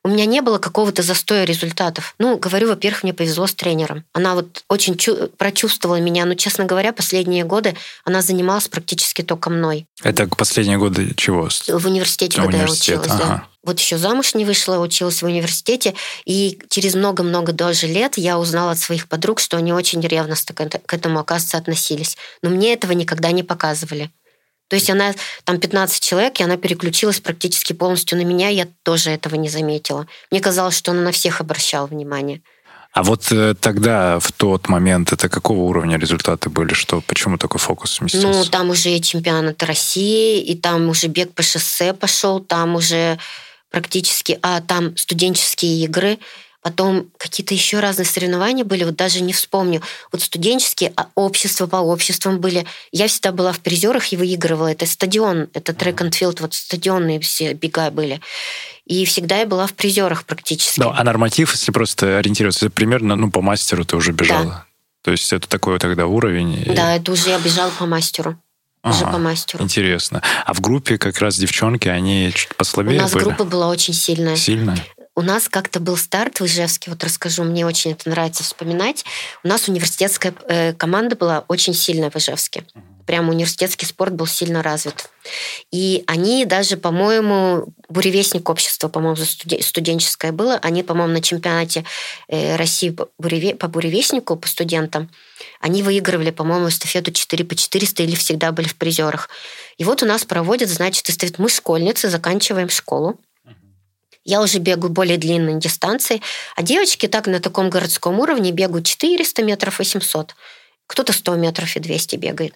[0.04, 2.14] у меня не было какого-то застоя результатов.
[2.18, 4.04] Ну, говорю, во-первых, мне повезло с тренером.
[4.12, 9.50] Она вот очень чу- прочувствовала меня, но, честно говоря, последние годы она занималась практически только
[9.50, 9.86] мной.
[10.02, 11.48] Это последние годы чего?
[11.68, 13.28] В университете, когда Университет, я училась, ага.
[13.28, 13.44] да.
[13.64, 18.72] Вот еще замуж не вышла, училась в университете, и через много-много даже лет я узнала
[18.72, 22.16] от своих подруг, что они очень ревностно к этому, оказывается, относились.
[22.40, 24.10] Но мне этого никогда не показывали.
[24.68, 29.10] То есть она, там 15 человек, и она переключилась практически полностью на меня, я тоже
[29.10, 30.06] этого не заметила.
[30.30, 32.42] Мне казалось, что она на всех обращала внимание.
[32.92, 36.74] А вот э, тогда, в тот момент, это какого уровня результаты были?
[36.74, 38.40] Что, почему такой фокус сместился?
[38.40, 43.18] Ну, там уже и чемпионат России, и там уже бег по шоссе пошел, там уже
[43.70, 46.18] практически, а там студенческие игры,
[46.60, 49.80] Потом какие-то еще разные соревнования были, вот даже не вспомню.
[50.10, 52.66] Вот студенческие а общества по обществам были.
[52.90, 54.72] Я всегда была в призерах и выигрывала.
[54.72, 58.20] Это стадион, это трек and field, вот стадионные все бега были.
[58.86, 60.80] И всегда я была в призерах практически.
[60.80, 64.44] Ну, а норматив, если просто ориентироваться, примерно, ну, по мастеру ты уже бежала?
[64.44, 64.64] Да.
[65.02, 66.64] То есть это такой тогда уровень?
[66.74, 66.98] Да, и...
[66.98, 68.36] это уже я бежала по мастеру.
[68.82, 69.62] Ага, уже по мастеру.
[69.62, 70.22] Интересно.
[70.44, 73.24] А в группе как раз девчонки, они чуть послабее У нас были?
[73.24, 74.36] группа была очень сильная.
[74.36, 74.84] Сильная?
[75.18, 79.04] У нас как-то был старт в Ижевске, вот расскажу, мне очень это нравится вспоминать.
[79.42, 82.62] У нас университетская э, команда была очень сильная в Ижевске.
[83.04, 85.10] Прямо университетский спорт был сильно развит.
[85.72, 91.84] И они даже, по-моему, буревестник общества, по-моему, студенческое было, они, по-моему, на чемпионате
[92.28, 95.10] э, России по буревестнику, по студентам,
[95.58, 99.30] они выигрывали, по-моему, эстафету 4 по 400 или всегда были в призерах.
[99.78, 101.40] И вот у нас проводят, значит, эстафет.
[101.40, 103.18] Мы школьницы, заканчиваем школу.
[104.28, 106.20] Я уже бегаю более длинные дистанции,
[106.54, 110.34] а девочки так на таком городском уровне бегают 400 метров 800.
[110.86, 112.54] Кто-то 100 метров и 200 бегает.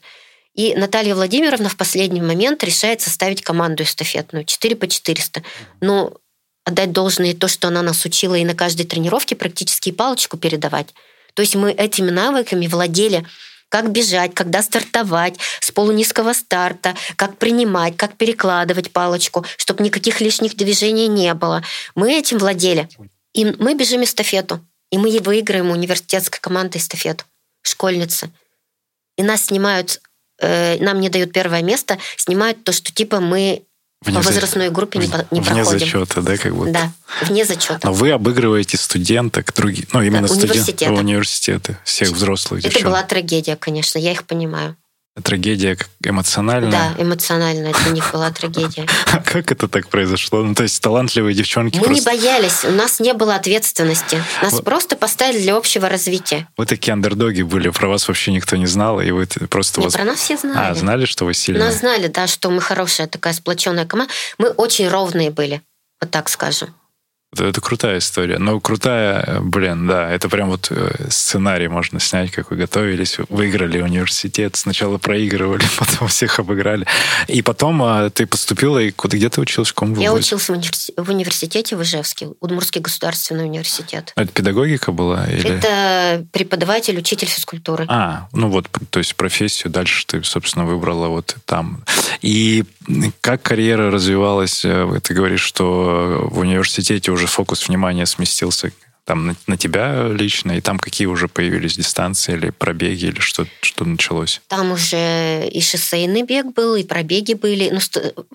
[0.55, 5.43] И Наталья Владимировна в последний момент решает составить команду эстафетную 4 по 400.
[5.81, 6.13] Но
[6.65, 10.89] отдать должное то, что она нас учила и на каждой тренировке практически палочку передавать.
[11.33, 13.25] То есть мы этими навыками владели
[13.73, 20.55] как бежать, когда стартовать с полунизкого старта, как принимать, как перекладывать палочку, чтобы никаких лишних
[20.57, 21.63] движений не было.
[21.95, 22.91] Мы этим владели.
[23.33, 24.61] И мы бежим эстафету.
[24.91, 27.25] И мы выиграем университетской командой эстафету.
[27.63, 28.31] Школьницы.
[29.17, 30.03] И нас снимают,
[30.39, 33.63] э, нам не дают первое место, снимают то, что типа мы
[34.05, 35.65] Вне по возрастной группе не, не вне проходим.
[35.65, 36.73] Вне зачета, да, как будто?
[36.73, 37.81] Да, вне зачета.
[37.85, 42.93] Но вы обыгрываете студенток, другие, ну, именно да, студенты университеты, всех взрослых Это девчонок.
[42.93, 44.77] была трагедия, конечно, я их понимаю.
[45.23, 46.71] Трагедия эмоциональная?
[46.71, 48.87] Да, эмоциональная для них была трагедия.
[49.13, 50.43] А как это так произошло?
[50.43, 52.11] Ну, то есть талантливые девчонки Мы просто...
[52.11, 54.25] не боялись, у нас не было ответственности.
[54.41, 54.65] Нас вот.
[54.65, 56.49] просто поставили для общего развития.
[56.57, 59.81] Вы такие андердоги были, про вас вообще никто не знал, и вы просто...
[59.81, 59.95] Не, вас...
[59.95, 60.71] про нас все знали.
[60.71, 61.67] А, знали, что вы сильные?
[61.67, 64.11] Нас знали, да, что мы хорошая такая сплоченная команда.
[64.39, 65.61] Мы очень ровные были,
[66.01, 66.75] вот так скажем.
[67.33, 68.39] Это, это крутая история.
[68.39, 73.81] Но крутая, блин, да, это прям вот э, сценарий можно снять, как вы готовились, выиграли
[73.81, 76.87] университет, сначала проигрывали, потом всех обыграли.
[77.29, 79.71] И потом а, ты поступила, и куда, где ты училась?
[79.71, 80.91] В каком Я училась в, универс...
[80.95, 84.13] в университете в Ижевске, Удмуртский государственный университет.
[84.15, 85.25] Это педагогика была?
[85.27, 85.53] Или...
[85.53, 87.87] Это преподаватель, учитель физкультуры.
[87.89, 91.83] А, ну вот, то есть профессию дальше ты, собственно, выбрала вот там.
[92.21, 92.65] И
[93.21, 94.65] как карьера развивалась?
[94.65, 98.73] Э, ты говоришь, что в университете уже уже фокус внимания сместился
[99.05, 103.47] там на, на тебя лично, и там какие уже появились дистанции или пробеги, или что,
[103.61, 104.41] что началось?
[104.47, 107.71] Там уже и шоссейный бег был, и пробеги были.
[107.71, 107.81] Но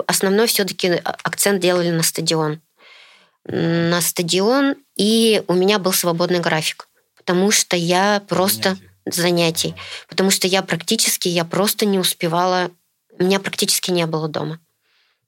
[0.08, 2.60] основной все-таки акцент делали на стадион.
[3.46, 8.78] На стадион, и у меня был свободный график, потому что я просто...
[9.10, 9.70] Занятий.
[9.70, 9.76] занятий.
[10.10, 12.72] Потому что я практически, я просто не успевала...
[13.20, 14.60] Меня практически не было дома.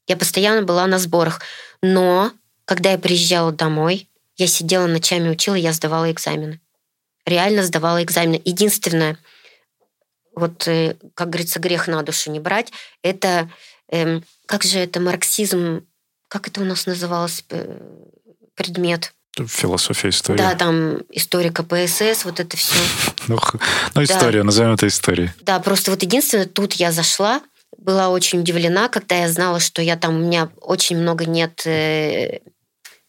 [0.05, 1.41] Я постоянно была на сборах.
[1.81, 2.33] Но
[2.69, 6.61] когда я приезжала домой, я сидела ночами учила, я сдавала экзамены.
[7.25, 8.39] Реально сдавала экзамены.
[8.45, 9.17] Единственное,
[10.35, 13.49] вот, э, как говорится, грех на душу не брать, это,
[13.87, 15.83] эм, как же это, марксизм,
[16.27, 17.79] как это у нас называлось, э,
[18.53, 19.15] предмет?
[19.35, 20.37] Философия истории.
[20.37, 22.75] Да, там история КПСС, вот это все.
[23.27, 23.39] Ну,
[23.95, 24.45] ну история, да.
[24.45, 25.31] назовем это историей.
[25.41, 27.41] Да, просто вот единственное, тут я зашла,
[27.79, 32.41] была очень удивлена, когда я знала, что я там, у меня очень много нет э,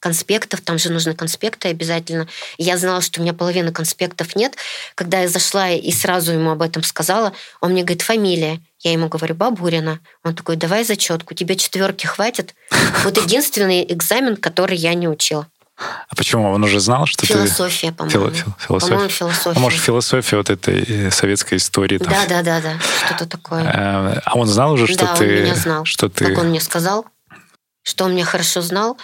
[0.01, 2.27] конспектов, там же нужны конспекты обязательно.
[2.59, 4.57] я знала, что у меня половины конспектов нет.
[4.95, 8.61] Когда я зашла и сразу ему об этом сказала, он мне говорит, фамилия.
[8.81, 10.01] Я ему говорю, Бабурина.
[10.25, 12.55] Он такой, давай зачетку, тебе четверки хватит.
[13.05, 15.47] Вот единственный экзамен, который я не учила.
[16.09, 16.51] А почему?
[16.51, 17.95] Он уже знал, что философия, ты...
[17.95, 18.31] По-моему.
[18.31, 18.55] Фило...
[18.59, 18.93] Философия.
[18.93, 19.57] По-моему, философия.
[19.57, 21.99] А может, философия вот этой э, советской истории.
[21.99, 22.13] Там.
[22.13, 22.75] Да, да, да, да.
[23.07, 23.63] Что-то такое.
[23.63, 25.25] Э, а он знал уже, что да, ты...
[25.25, 25.85] он меня знал.
[25.87, 26.27] Что ты...
[26.27, 27.07] Как он мне сказал,
[27.83, 28.99] что он меня хорошо знал.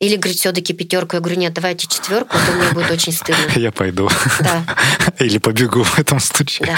[0.00, 1.16] Или, говорит, все-таки пятерку.
[1.16, 3.42] Я говорю, нет, давайте четверку, а то мне будет очень стыдно.
[3.54, 4.08] Я пойду.
[4.40, 4.64] Да.
[5.18, 6.74] Или побегу в этом случае.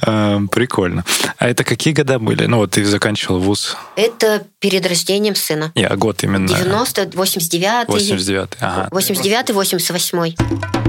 [0.00, 0.40] Да.
[0.52, 1.04] Прикольно.
[1.38, 2.46] А это какие года были?
[2.46, 3.76] Ну, вот ты заканчивал вуз.
[3.96, 5.72] Это перед рождением сына.
[5.74, 6.46] Не, а год именно.
[6.46, 8.88] 90 89 89 ага.
[8.92, 10.83] 89 88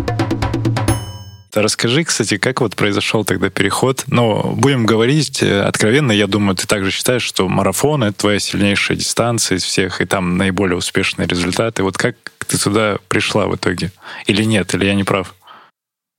[1.56, 4.04] Расскажи, кстати, как вот произошел тогда переход.
[4.08, 8.98] Но будем говорить э, откровенно, я думаю, ты также считаешь, что марафон— это твоя сильнейшая
[8.98, 11.84] дистанция из всех, и там наиболее успешные результаты.
[11.84, 13.92] Вот как ты туда пришла в итоге?
[14.26, 15.34] Или нет, или я не прав?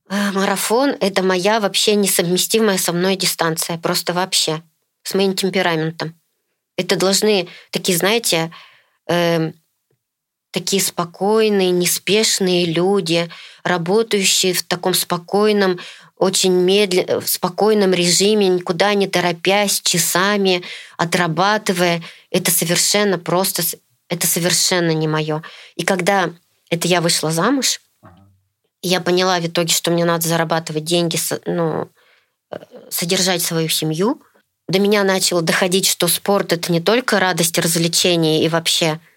[0.08, 3.76] Э, марафон— это моя вообще несовместимая со мной дистанция.
[3.76, 4.62] Просто вообще.
[5.02, 6.14] С моим темпераментом.
[6.76, 8.52] Это должны такие, знаете,
[9.08, 9.52] э,
[10.56, 13.28] такие спокойные, неспешные люди,
[13.62, 15.78] работающие в таком спокойном,
[16.16, 20.62] очень медленно, в спокойном режиме, никуда не торопясь, часами,
[20.96, 22.02] отрабатывая.
[22.30, 23.64] Это совершенно просто,
[24.08, 25.42] это совершенно не мое.
[25.74, 26.30] И когда
[26.70, 27.82] это я вышла замуж,
[28.80, 31.90] я поняла в итоге, что мне надо зарабатывать деньги, ну,
[32.50, 32.56] э,
[32.88, 34.22] содержать свою семью.
[34.68, 39.00] До меня начало доходить, что спорт это не только радость, развлечение и вообще–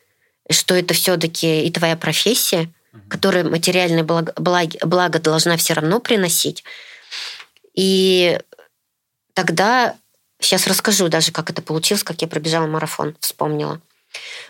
[0.49, 2.69] что это все-таки и твоя профессия,
[3.07, 6.63] которая материальное благо, благо, благо должна все равно приносить.
[7.75, 8.39] И
[9.33, 9.95] тогда,
[10.39, 13.79] сейчас расскажу даже, как это получилось, как я пробежала марафон, вспомнила.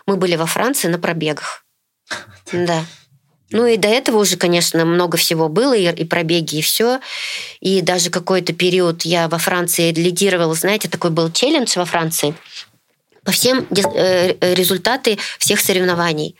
[0.06, 1.64] Мы были во Франции на пробегах.
[2.52, 2.84] Да.
[3.52, 7.00] Ну и до этого уже, конечно, много всего было, и, и пробеги, и все.
[7.58, 12.34] И даже какой-то период я во Франции лидировала, знаете, такой был челлендж во Франции–
[13.24, 16.36] по всем э, результаты всех соревнований.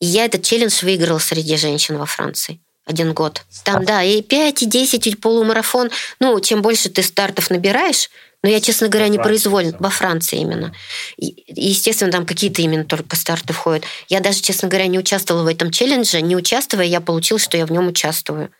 [0.00, 2.60] И я этот челлендж выиграла среди женщин во Франции.
[2.86, 3.42] Один год.
[3.64, 5.90] Там, да, и 5, и 10, и полумарафон.
[6.18, 8.10] Ну, чем больше ты стартов набираешь,
[8.42, 9.76] но я, честно говоря, не произвольно.
[9.78, 10.74] Во Франции именно.
[11.18, 13.84] И, естественно, там какие-то именно только старты входят.
[14.08, 16.22] Я даже, честно говоря, не участвовала в этом челлендже.
[16.22, 18.50] Не участвуя, я получила, что я в нем участвую.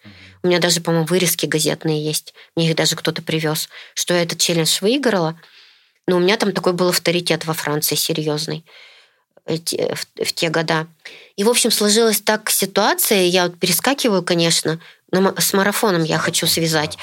[0.42, 2.34] У меня даже, по-моему, вырезки газетные есть.
[2.56, 3.68] Мне их даже кто-то привез.
[3.94, 5.40] Что я этот челлендж выиграла.
[6.10, 8.64] Но у меня там такой был авторитет во Франции серьезный
[9.46, 10.88] в, в те года.
[11.36, 14.80] И, в общем, сложилась так ситуация, я вот перескакиваю, конечно,
[15.12, 16.98] но с марафоном я хочу связать.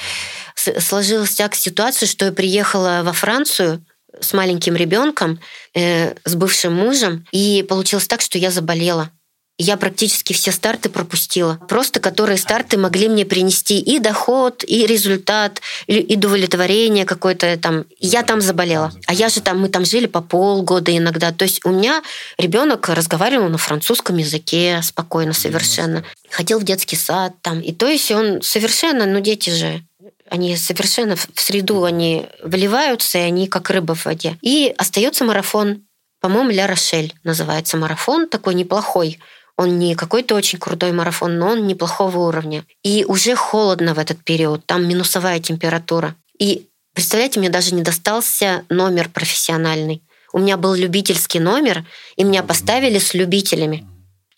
[0.54, 3.82] Сложилась так ситуация, что я приехала во Францию
[4.20, 5.40] с маленьким ребенком,
[5.72, 9.10] э, с бывшим мужем, и получилось так, что я заболела
[9.58, 11.58] я практически все старты пропустила.
[11.68, 17.84] Просто которые старты могли мне принести и доход, и результат, и удовлетворение какое-то там.
[17.98, 18.92] Я там заболела.
[19.06, 21.32] А я же там, мы там жили по полгода иногда.
[21.32, 22.02] То есть у меня
[22.38, 26.04] ребенок разговаривал на французском языке спокойно совершенно.
[26.30, 27.60] Ходил в детский сад там.
[27.60, 29.82] И то есть он совершенно, ну дети же
[30.30, 34.38] они совершенно в среду они вливаются, и они как рыба в воде.
[34.42, 35.84] И остается марафон.
[36.20, 39.18] По-моему, Ля Рошель называется марафон, такой неплохой.
[39.58, 42.64] Он не какой-то очень крутой марафон, но он неплохого уровня.
[42.84, 46.14] И уже холодно в этот период, там минусовая температура.
[46.38, 50.00] И представляете, мне даже не достался номер профессиональный.
[50.32, 51.84] У меня был любительский номер,
[52.16, 53.84] и меня поставили с любителями.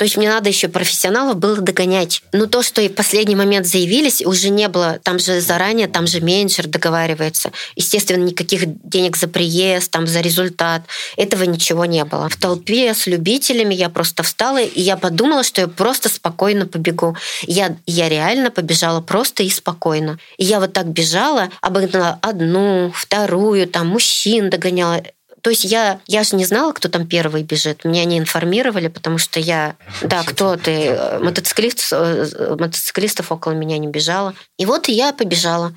[0.00, 2.22] То есть мне надо еще профессионалов было догонять.
[2.32, 4.98] Но то, что и в последний момент заявились, уже не было.
[5.02, 7.52] Там же заранее, там же менеджер договаривается.
[7.76, 10.84] Естественно, никаких денег за приезд, там за результат.
[11.18, 12.30] Этого ничего не было.
[12.30, 17.14] В толпе с любителями я просто встала, и я подумала, что я просто спокойно побегу.
[17.42, 20.18] Я, я реально побежала просто и спокойно.
[20.38, 25.02] И я вот так бежала, обогнала одну, вторую, там мужчин догоняла.
[25.42, 27.85] То есть я, я же не знала, кто там первый бежит.
[27.85, 29.76] Меня не информировали, потому что я...
[30.03, 30.98] Да, кто ты?
[31.20, 34.35] Мотоциклист, э, мотоциклистов около меня не бежала.
[34.59, 35.74] И вот я побежала.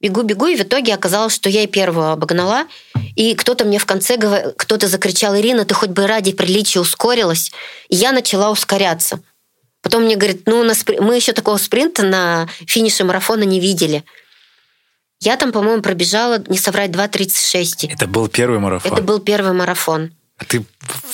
[0.00, 2.66] Бегу-бегу, и в итоге оказалось, что я и первую обогнала.
[3.16, 4.16] И кто-то мне в конце,
[4.56, 7.52] кто-то закричал, Ирина, ты хоть бы ради приличия ускорилась.
[7.88, 9.20] И я начала ускоряться.
[9.80, 10.98] Потом мне говорит, ну, на спри...
[10.98, 14.04] мы еще такого спринта на финише марафона не видели.
[15.24, 17.88] Я там, по-моему, пробежала, не соврать, 2.36.
[17.90, 18.92] Это был первый марафон?
[18.92, 20.12] Это был первый марафон.
[20.36, 20.64] А ты,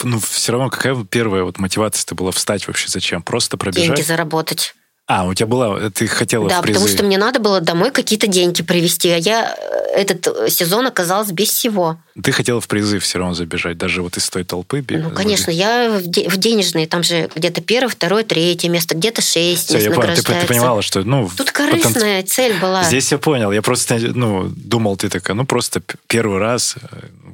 [0.03, 3.23] ну, все равно какая первая вот мотивация-то была встать вообще зачем?
[3.23, 3.89] Просто пробежать?
[3.89, 4.75] Деньги заработать.
[5.13, 6.79] А, у тебя была, ты хотела Да, призы.
[6.79, 11.33] потому что мне надо было домой какие-то деньги привезти, а я э, этот сезон оказалась
[11.33, 11.99] без всего.
[12.23, 14.85] Ты хотела в призы все равно забежать, даже вот из той толпы?
[14.89, 19.21] Ну, конечно, я в, де- в денежные, там же где-то первое, второе, третье место, где-то
[19.21, 21.03] шесть Все, я понял, ты, ты понимала, что...
[21.03, 22.29] Ну, Тут корыстная потом...
[22.29, 22.85] цель была.
[22.85, 26.87] Здесь я понял, я просто, ну, думал, ты такая, ну, просто первый раз, э,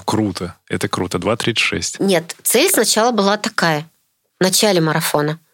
[0.06, 1.96] круто, это круто, 2.36.
[1.98, 3.86] Нет, цель сначала была такая,
[4.40, 5.38] в начале марафона–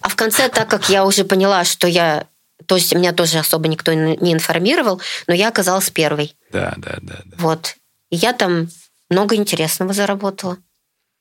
[0.00, 2.26] А в конце, так как я уже поняла, что я...
[2.66, 6.34] То есть меня тоже особо никто не информировал, но я оказалась первой.
[6.52, 7.20] Да, да, да.
[7.24, 7.36] да.
[7.38, 7.76] Вот.
[8.10, 8.68] И я там
[9.10, 10.56] много интересного заработала.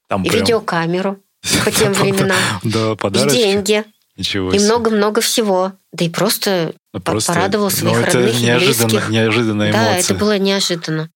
[0.08, 1.20] Там и прям- видеокамеру
[1.66, 2.38] по тем временам.
[2.64, 3.36] Да, И подарочки.
[3.38, 3.84] деньги.
[4.18, 4.68] Ничего И себе.
[4.68, 5.74] много-много всего.
[5.92, 9.10] Да и просто Ну, по- порадовал ну, своих это родных и неожиданно, близких.
[9.10, 10.00] неожиданная Да, эмоция.
[10.00, 11.10] это было неожиданно.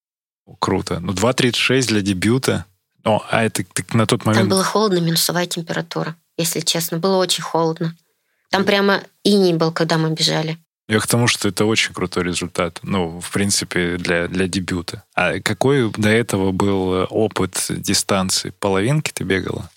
[0.60, 1.00] Круто.
[1.00, 2.66] Ну, 2.36 для дебюта.
[3.06, 4.50] О, а это ты на тот Там момент...
[4.50, 6.98] было холодно, минусовая температура, если честно.
[6.98, 7.96] Было очень холодно.
[8.50, 10.58] Там прямо иней был, когда мы бежали.
[10.88, 12.80] Я к тому, что это очень крутой результат.
[12.82, 15.04] Ну, в принципе, для, для дебюта.
[15.14, 18.52] А какой до этого был опыт дистанции?
[18.60, 19.70] Половинки ты бегала?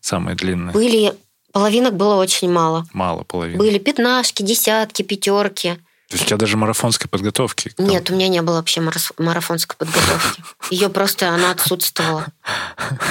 [0.00, 0.72] Самая длинная?
[0.72, 1.14] Были...
[1.52, 2.86] Половинок было очень мало.
[2.92, 3.58] Мало половин.
[3.58, 5.74] Были пятнашки, десятки, пятерки.
[6.08, 7.70] То есть у тебя даже марафонской подготовки?
[7.70, 8.80] там- Нет, у меня не было вообще
[9.18, 10.42] марафонской подготовки.
[10.70, 12.26] Ее просто, она отсутствовала.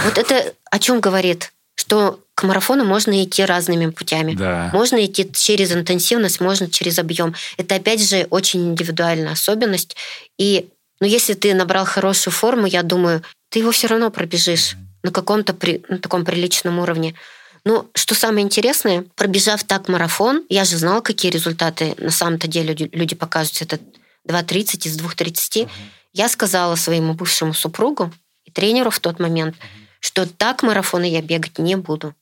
[0.06, 1.52] Вот это о чем говорит?
[1.88, 4.34] Что к марафону можно идти разными путями.
[4.34, 4.70] Да.
[4.74, 7.34] Можно идти через интенсивность, можно через объем.
[7.56, 9.96] Это, опять же, очень индивидуальная особенность.
[10.38, 10.68] И
[11.00, 15.54] ну, если ты набрал хорошую форму, я думаю, ты его все равно пробежишь на каком-то
[15.54, 17.16] при- на таком приличном уровне.
[17.64, 22.74] Ну, что самое интересное, пробежав так марафон, я же знала, какие результаты на самом-то деле
[22.74, 23.62] люди, люди покажут.
[23.62, 23.80] Это
[24.28, 25.70] 2.30 из 2.30.
[26.12, 28.12] Я сказала своему бывшему супругу
[28.44, 29.56] и тренеру в тот момент,
[30.00, 32.14] что так марафоны я бегать не буду.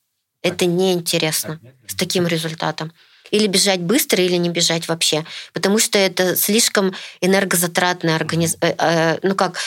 [0.42, 2.92] Это неинтересно с таким результатом.
[3.32, 5.26] Или бежать быстро, или не бежать вообще.
[5.54, 8.56] Потому что это слишком энергозатратная организ...
[8.62, 9.58] э, э, Ну как,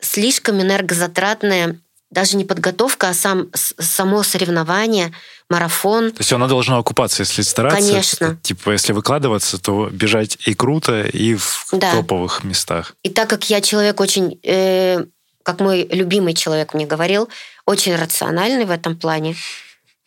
[0.00, 1.78] слишком энергозатратная
[2.10, 5.12] даже не подготовка, а сам, само соревнование,
[5.48, 6.10] марафон.
[6.12, 7.80] То есть оно должно окупаться, если стараться.
[7.80, 8.38] Конечно.
[8.42, 11.92] Типа, если выкладываться, то бежать и круто, и в Да.
[11.92, 12.94] топовых местах.
[13.02, 15.06] И так как я человек очень, э,
[15.42, 17.28] как мой любимый человек мне говорил,
[17.66, 19.36] очень рациональный в этом плане,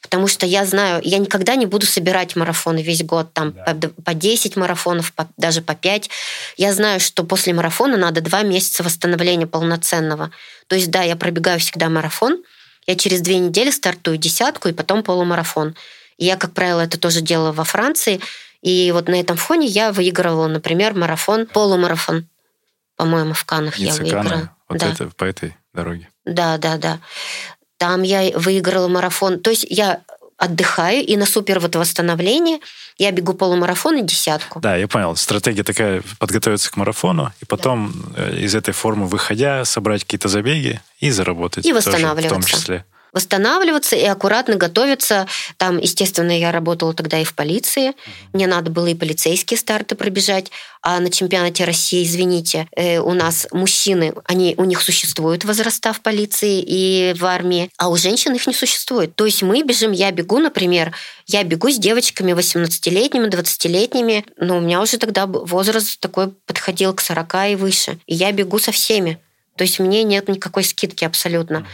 [0.02, 3.90] потому что я знаю, я никогда не буду собирать марафоны весь год, там по, д-
[3.90, 6.10] по 10 марафонов, по- даже по 5.
[6.58, 10.32] Я знаю, что после марафона надо 2 месяца восстановления полноценного.
[10.68, 12.44] То есть, да, я пробегаю всегда марафон,
[12.88, 15.76] я через две недели стартую десятку и потом полумарафон.
[16.18, 18.22] И я, как правило, это тоже делала во Франции.
[18.62, 22.28] И вот на этом фоне я выигрывала, например, марафон, полумарафон.
[22.96, 24.55] По-моему, в Каннах я выиграла.
[24.70, 24.92] Вот да.
[24.92, 26.10] это, по этой дороге.
[26.26, 27.00] Да, да, да.
[27.78, 29.40] Там я выиграла марафон.
[29.40, 30.02] То есть я
[30.38, 32.60] отдыхаю, и на супер вот восстановление
[32.98, 34.60] я бегу полумарафон и десятку.
[34.60, 35.16] Да, я понял.
[35.16, 40.82] Стратегия такая подготовиться к марафону, и потом э, из этой формы выходя, собрать какие-то забеги
[41.00, 41.66] и заработать.
[41.66, 42.28] И тоже восстанавливаться.
[42.28, 42.86] в том числе.
[43.16, 45.26] Восстанавливаться и аккуратно готовиться.
[45.56, 47.94] Там, естественно, я работала тогда и в полиции.
[48.34, 50.52] Мне надо было и полицейские старты пробежать.
[50.82, 56.02] А на чемпионате России, извините, э, у нас мужчины, они, у них существуют возраста в
[56.02, 59.16] полиции и в армии, а у женщин их не существует.
[59.16, 60.94] То есть мы бежим, я бегу, например,
[61.26, 67.00] я бегу с девочками 18-летними, 20-летними, но у меня уже тогда возраст такой подходил к
[67.00, 67.98] 40 и выше.
[68.08, 69.20] И я бегу со всеми.
[69.56, 71.66] То есть мне нет никакой скидки абсолютно.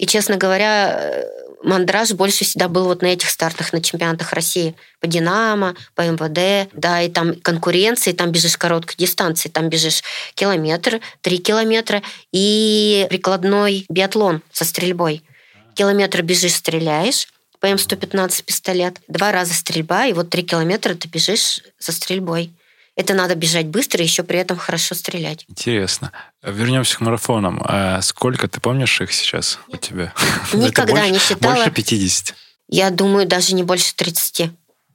[0.00, 1.26] И, честно говоря,
[1.62, 4.74] мандраж больше всегда был вот на этих стартах на чемпионатах России.
[4.98, 10.02] По «Динамо», по МВД, да, и там конкуренции, там бежишь короткой дистанции, там бежишь
[10.34, 15.22] километр, три километра и прикладной биатлон со стрельбой.
[15.74, 21.60] Километр бежишь, стреляешь, по М115 пистолет, два раза стрельба, и вот три километра ты бежишь
[21.78, 22.54] со стрельбой.
[22.96, 25.44] Это надо бежать быстро и еще при этом хорошо стрелять.
[25.48, 26.12] Интересно.
[26.42, 27.62] Вернемся к марафонам.
[27.64, 30.12] А сколько, ты помнишь их сейчас у тебя?
[30.52, 31.54] Никогда больше- не считала.
[31.54, 32.34] Больше 50,
[32.68, 34.50] Я думаю, даже не больше 30,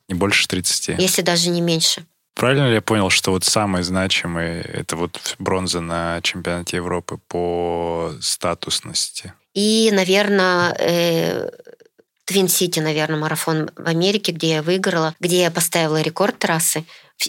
[0.10, 1.00] не больше 30.
[1.00, 2.06] если даже не меньше.
[2.36, 8.12] Правильно ли я понял, что вот самые значимые это вот бронза на чемпионате Европы по
[8.20, 9.34] статусности?
[9.54, 11.50] И, наверное,
[12.26, 16.84] Твин Сити, наверное, марафон в Америке, где я выиграла, где я поставила рекорд трассы.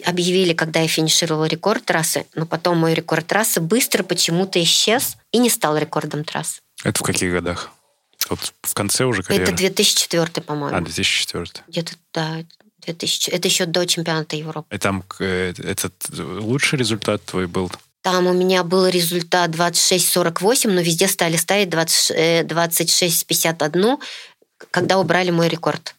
[0.04, 5.38] Объявили, когда я финишировала рекорд трассы, но потом мой рекорд трассы быстро почему-то исчез и
[5.38, 6.60] не стал рекордом трасс.
[6.84, 7.70] Это в каких годах?
[8.28, 9.44] Вот в конце уже карьеры?
[9.44, 10.76] Это 2004, по-моему.
[10.76, 11.64] А, 2004.
[11.68, 12.44] Где-то, да,
[12.80, 13.30] 2000.
[13.30, 14.74] Это еще до чемпионата Европы.
[14.74, 17.70] И там э, этот лучший результат твой был?
[18.02, 23.98] Там у меня был результат 26-48, но везде стали ставить 20, э, 26-51,
[24.70, 25.94] когда убрали мой рекорд.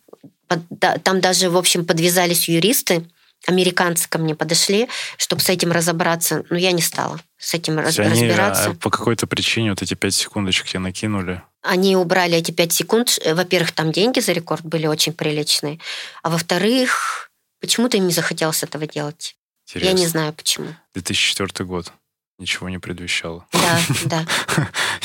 [1.04, 3.06] Там даже, в общем, подвязались юристы,
[3.46, 6.44] американцы ко мне подошли, чтобы с этим разобраться.
[6.50, 8.71] Но я не стала с этим раз- они разбираться.
[8.71, 11.42] а, по какой-то причине вот эти пять секундочек тебе накинули?
[11.62, 13.19] Они убрали эти 5 секунд.
[13.23, 15.79] Э, Во-первых, там деньги за рекорд были очень приличные.
[16.23, 17.29] А во-вторых,
[17.62, 19.35] почему-то им не захотелось этого делать.
[19.67, 19.88] Интересно.
[19.88, 20.67] Я не знаю, почему.
[20.94, 21.92] 2004 год.
[22.40, 23.46] ничего не предвещало.
[23.52, 24.25] Да, да.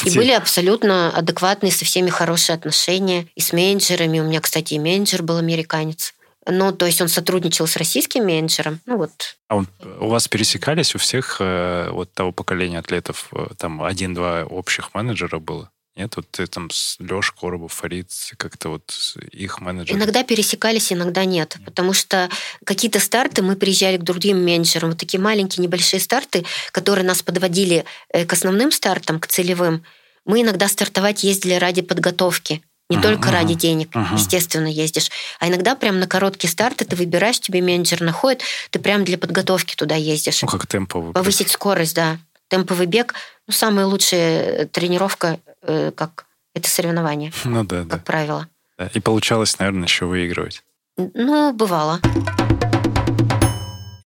[0.04, 3.26] И были абсолютно адекватные, со всеми хорошие отношения.
[3.34, 4.20] И с менеджерами.
[4.20, 6.14] У меня, кстати, и менеджер был американец.
[6.46, 8.80] Ну, то есть он сотрудничал с российским менеджером.
[8.86, 9.36] Ну вот.
[9.48, 9.68] А он,
[10.00, 13.28] у вас пересекались у всех э, вот того поколения атлетов?
[13.32, 15.70] Э, там один-два общих менеджера было?
[15.94, 18.94] Нет, вот ты там с Леш Коробов, Фарид, как-то вот
[19.30, 19.98] их менеджеры.
[19.98, 22.30] Иногда пересекались, иногда нет, потому что
[22.64, 27.84] какие-то старты мы приезжали к другим менеджерам, вот такие маленькие небольшие старты, которые нас подводили
[28.08, 29.84] э, к основным стартам, к целевым.
[30.24, 32.62] Мы иногда стартовать ездили ради подготовки,
[32.92, 34.14] не uh-huh, только ради денег, uh-huh.
[34.14, 35.10] естественно, ездишь.
[35.40, 39.74] А иногда прям на короткие старты ты выбираешь, тебе менеджер находит, ты прям для подготовки
[39.74, 40.42] туда ездишь.
[40.42, 41.12] Ну, как темповый.
[41.12, 42.18] Повысить скорость, да.
[42.48, 43.14] Темповый бег,
[43.46, 47.32] ну, самая лучшая тренировка Э, как это соревнование.
[47.44, 47.98] Ну да, как да.
[47.98, 48.48] правило.
[48.78, 48.90] Да.
[48.92, 50.62] И получалось, наверное, еще выигрывать.
[50.96, 52.00] Ну, бывало.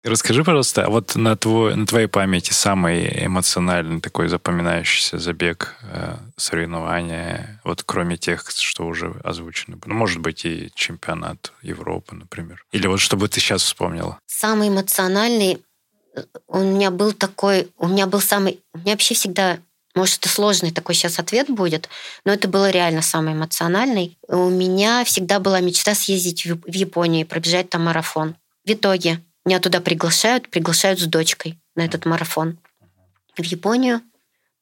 [0.03, 6.15] Расскажи, пожалуйста, а вот на, твой, на твоей памяти самый эмоциональный такой запоминающийся забег, э,
[6.37, 9.77] соревнования, вот кроме тех, что уже озвучены.
[9.85, 12.63] Ну, может быть, и чемпионат Европы, например.
[12.71, 14.17] Или вот чтобы ты сейчас вспомнила.
[14.25, 15.61] Самый эмоциональный
[16.15, 19.57] э, у меня был такой, у меня был самый, у меня вообще всегда
[19.95, 21.89] может, это сложный такой сейчас ответ будет,
[22.23, 24.17] но это было реально самый эмоциональный.
[24.27, 28.35] У меня всегда была мечта съездить в Японию и пробежать там марафон.
[28.65, 29.19] В итоге
[29.49, 32.59] меня туда приглашают, приглашают с дочкой на этот марафон
[33.35, 34.01] в Японию.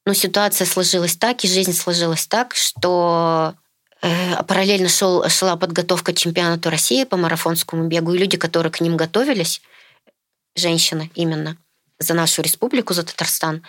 [0.06, 3.54] Но ситуация сложилась так, и жизнь сложилась так, что
[4.00, 8.80] э, параллельно шел, шла подготовка к чемпионату России по марафонскому бегу, и люди, которые к
[8.80, 9.60] ним готовились,
[10.56, 11.58] женщины именно,
[11.98, 13.62] за нашу республику, за Татарстан,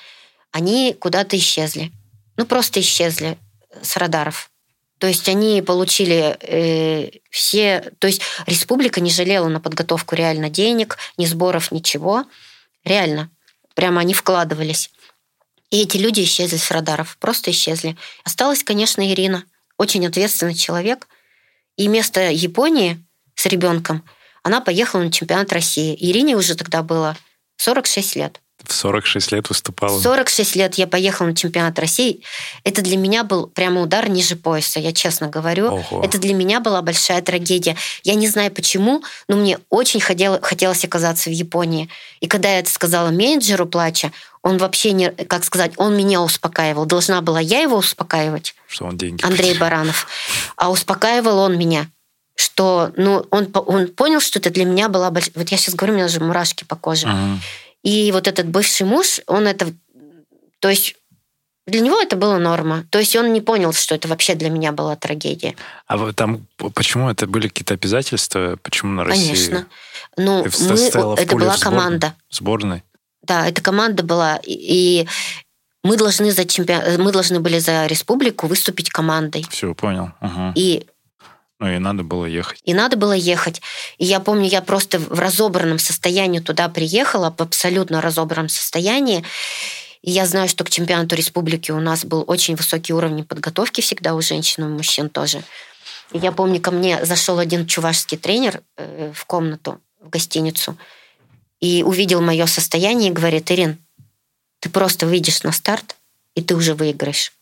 [0.54, 1.92] они куда-то исчезли.
[2.38, 3.38] Ну, просто исчезли
[3.82, 4.50] с радаров.
[5.00, 7.92] То есть они получили э, все...
[8.00, 12.26] То есть республика не жалела на подготовку реально денег, ни сборов, ничего.
[12.84, 13.32] Реально.
[13.76, 14.92] Прямо они вкладывались.
[15.72, 17.18] И эти люди исчезли с радаров.
[17.18, 17.96] Просто исчезли.
[18.26, 19.46] Осталась, конечно, Ирина.
[19.78, 21.08] Очень ответственный человек.
[21.78, 23.02] И вместо Японии
[23.36, 24.04] с ребенком
[24.44, 25.96] она поехала на чемпионат России.
[25.98, 27.16] Ирине уже тогда было
[27.56, 28.42] 46 лет
[28.72, 30.00] в 46 лет выступала?
[30.00, 32.22] 46 лет я поехала на чемпионат России.
[32.64, 35.68] Это для меня был прямо удар ниже пояса, я честно говорю.
[35.68, 36.04] Ого.
[36.04, 37.76] Это для меня была большая трагедия.
[38.04, 41.90] Я не знаю почему, но мне очень хотел, хотелось оказаться в Японии.
[42.20, 44.12] И когда я это сказала менеджеру плача,
[44.42, 46.86] он вообще не, как сказать, он меня успокаивал.
[46.86, 48.56] Должна была я его успокаивать.
[48.68, 49.60] Что он деньги Андрей потерял.
[49.60, 50.08] Баранов.
[50.56, 51.88] А успокаивал он меня
[52.40, 55.34] что ну, он, он понял, что это для меня была большая...
[55.36, 57.06] Вот я сейчас говорю, у меня даже мурашки по коже.
[57.06, 57.36] Uh-huh.
[57.84, 59.74] И вот этот бывший муж, он это...
[60.60, 60.96] То есть
[61.70, 62.86] для него это было норма.
[62.90, 65.56] То есть он не понял, что это вообще для меня была трагедия.
[65.88, 68.58] А вот там почему это были какие-то обязательства?
[68.62, 69.28] Почему на России?
[69.28, 69.68] Конечно.
[70.18, 72.16] Ну, мы, это была команда.
[72.30, 72.84] Сборной?
[73.22, 74.40] Да, эта команда была.
[74.44, 75.08] И
[75.84, 77.02] мы должны, за чемпион...
[77.02, 79.46] мы должны были за республику выступить командой.
[79.50, 80.12] Все, понял.
[80.22, 80.54] Угу.
[80.56, 80.88] И
[81.60, 82.62] ну и надо было ехать.
[82.64, 83.62] И надо было ехать.
[83.98, 89.26] И я помню, я просто в разобранном состоянии туда приехала, в абсолютно разобранном состоянии.
[90.02, 94.16] И я знаю, что к чемпионату республики у нас был очень высокий уровень подготовки всегда
[94.16, 95.44] у женщин и у мужчин тоже.
[96.14, 100.78] И я помню, ко мне зашел один чувашский тренер э, в комнату, в гостиницу,
[101.60, 103.78] и увидел мое состояние и говорит, Ирин,
[104.62, 105.98] ты просто выйдешь на старт,
[106.36, 107.34] и ты уже выиграешь.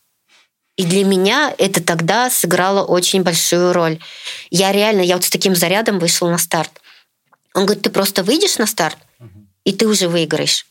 [0.78, 3.98] И для меня это тогда сыграло очень большую роль.
[4.50, 6.70] Я реально, я вот с таким зарядом вышла на старт.
[7.52, 8.96] Он говорит, ты просто выйдешь на старт,
[9.64, 10.66] и ты уже выиграешь.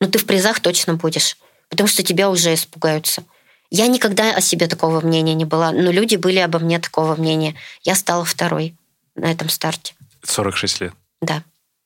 [0.00, 1.36] Но ты в призах точно будешь,
[1.68, 3.24] потому что тебя уже испугаются.
[3.68, 7.56] Я никогда о себе такого мнения не была, но люди были обо мне такого мнения.
[7.82, 8.74] Я стала второй
[9.16, 9.94] на этом старте.
[10.22, 10.94] 46 лет?
[11.20, 11.42] Да.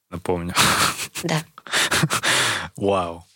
[0.08, 0.54] Напомню.
[1.24, 1.42] Да.
[2.76, 3.26] Вау.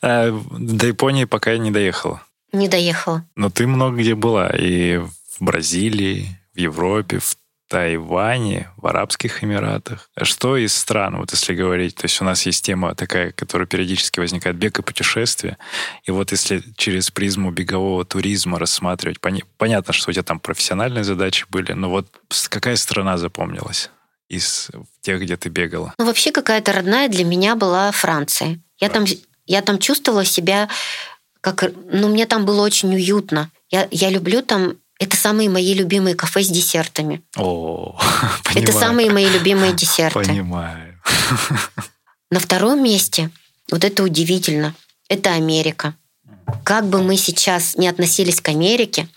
[0.00, 2.22] Э, до Японии пока я не доехала.
[2.52, 3.24] Не доехала.
[3.36, 4.50] Но ты много где была.
[4.50, 7.36] И в Бразилии, в Европе, в
[7.68, 10.08] Тайване, в Арабских Эмиратах.
[10.14, 13.66] А что из стран, вот если говорить, то есть у нас есть тема такая, которая
[13.66, 15.58] периодически возникает, бег и путешествия.
[16.04, 21.04] И вот если через призму бегового туризма рассматривать, пони- понятно, что у тебя там профессиональные
[21.04, 22.08] задачи были, но вот
[22.48, 23.90] какая страна запомнилась
[24.30, 24.70] из
[25.02, 25.92] тех, где ты бегала?
[25.98, 28.60] Ну, вообще какая-то родная для меня была Франция.
[28.78, 29.04] Я, там,
[29.46, 30.68] я там чувствовала себя
[31.40, 33.50] как, ну, мне там было очень уютно.
[33.70, 37.22] Я, я люблю там это самые мои любимые кафе с десертами.
[37.36, 37.98] О,
[38.44, 38.64] понимаю.
[38.64, 40.18] Это самые мои любимые десерты.
[40.18, 41.00] Понимаю.
[42.30, 43.30] На втором месте,
[43.70, 44.74] вот это удивительно,
[45.08, 45.94] это Америка.
[46.64, 49.08] Как бы мы сейчас не относились к Америке,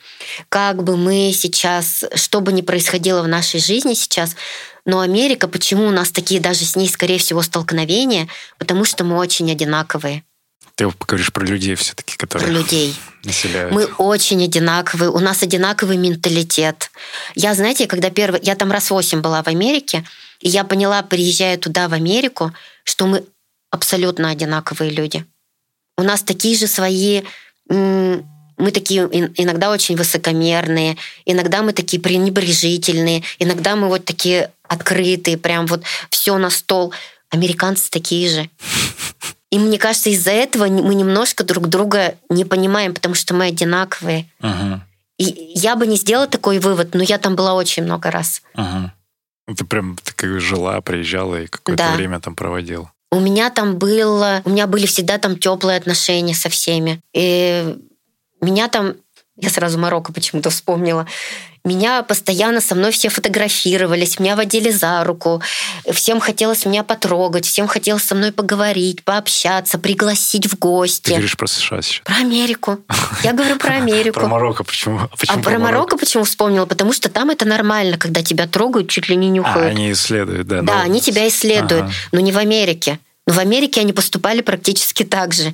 [0.50, 4.36] как бы мы сейчас, что бы ни происходило в нашей жизни сейчас,
[4.86, 8.28] но Америка, почему у нас такие даже с ней, скорее всего, столкновения?
[8.58, 10.24] Потому что мы очень одинаковые.
[10.76, 12.96] Ты говоришь про людей все-таки, которые Про людей.
[13.24, 13.74] населяют.
[13.74, 16.92] Мы очень одинаковые, у нас одинаковый менталитет.
[17.36, 18.40] Я, знаете, когда первый...
[18.44, 20.04] Я там раз восемь была в Америке,
[20.40, 22.54] и я поняла, приезжая туда, в Америку,
[22.84, 23.24] что мы
[23.70, 25.26] абсолютно одинаковые люди.
[25.98, 27.24] У нас такие же свои...
[27.70, 35.38] Мы такие ин- иногда очень высокомерные, иногда мы такие пренебрежительные, иногда мы вот такие открытые,
[35.38, 36.94] прям вот все на стол.
[37.32, 38.50] Американцы такие же.
[39.52, 44.26] И мне кажется, из-за этого мы немножко друг друга не понимаем, потому что мы одинаковые.
[44.39, 44.82] Мгм,
[45.18, 48.41] И я бы не сделала такой вывод, но я там была очень много раз.
[48.56, 48.91] мгм.
[49.47, 51.95] Ну, Ты прям такая жила, приезжала и какое-то Да.
[51.95, 52.89] время там проводил.
[53.12, 57.02] У меня там было, у меня были всегда там теплые отношения со всеми.
[57.14, 57.76] И
[58.39, 58.93] меня там,
[59.36, 61.06] я сразу Марокко почему-то вспомнила,
[61.64, 65.41] меня постоянно со мной все фотографировались, меня водили за руку,
[65.91, 71.09] всем хотелось меня потрогать, всем хотелось со мной поговорить, пообщаться, пригласить в Ты гости.
[71.12, 72.01] говоришь про США сейчас.
[72.03, 72.80] Про Америку.
[73.24, 74.20] Я говорю про Америку.
[74.20, 75.01] Про Марокко почему?
[75.28, 76.66] А про Марокко почему вспомнила?
[76.66, 79.72] Потому что там это нормально, когда тебя трогают, чуть ли не А, нюхают.
[79.72, 80.62] они исследуют, да.
[80.62, 82.99] Да, ну, они тебя исследуют, но не в Америке.
[83.28, 85.53] Но в Америке они поступали практически так же.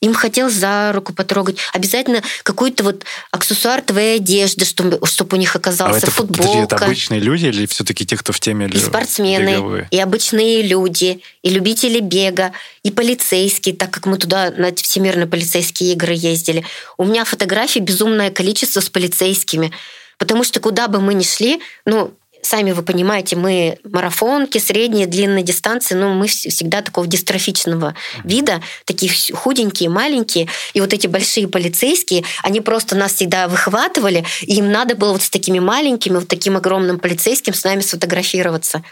[0.00, 1.56] Им хотелось за руку потрогать.
[1.72, 6.76] Обязательно какой-то вот аксессуар твоей одежды, чтобы, чтобы у них А оказался это, подожди, футболка.
[6.76, 9.88] это обычные люди или все-таки те, кто в теме И спортсмены, беговые?
[9.90, 12.52] и обычные люди, и любители бега,
[12.84, 16.64] и полицейские, так как мы туда на всемирные полицейские игры ездили.
[16.96, 19.72] У меня фотографий безумное количество с полицейскими.
[20.16, 22.12] Потому что куда бы мы ни шли, ну,
[22.42, 28.62] сами вы понимаете, мы марафонки, средние, длинные дистанции, но мы вс- всегда такого дистрофичного вида,
[28.84, 30.48] такие худенькие, маленькие.
[30.74, 35.22] И вот эти большие полицейские, они просто нас всегда выхватывали, и им надо было вот
[35.22, 38.82] с такими маленькими, вот таким огромным полицейским с нами сфотографироваться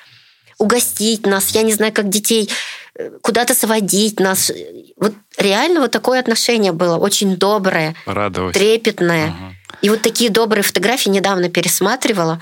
[0.59, 2.49] угостить нас, я не знаю, как детей
[2.94, 4.51] э, куда-то сводить нас.
[4.97, 8.55] Вот реально вот такое отношение было, очень доброе, Порадовать.
[8.55, 9.26] трепетное.
[9.28, 9.57] Мгм.
[9.82, 12.40] И вот такие добрые фотографии недавно пересматривала.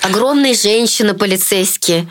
[0.00, 2.08] Огромные женщины полицейские.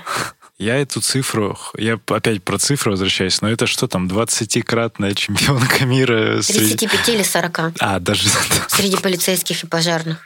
[0.59, 6.41] Я эту цифру, я опять про цифру возвращаюсь, но это что там, 20-кратная чемпионка мира
[6.41, 6.75] среди...
[6.77, 8.29] 35 или 40 А, даже...
[8.69, 10.19] среди полицейских и пожарных.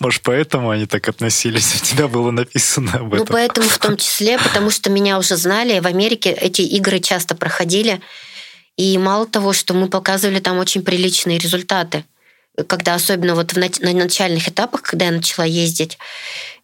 [0.00, 1.74] Может, поэтому они так относились?
[1.76, 3.26] У тебя было написано об Ну, этом.
[3.26, 8.00] поэтому в том числе, потому что меня уже знали, в Америке эти игры часто проходили.
[8.76, 12.04] И мало того, что мы показывали там очень приличные результаты.
[12.68, 15.98] Когда особенно вот в нач- на начальных этапах, когда я начала ездить,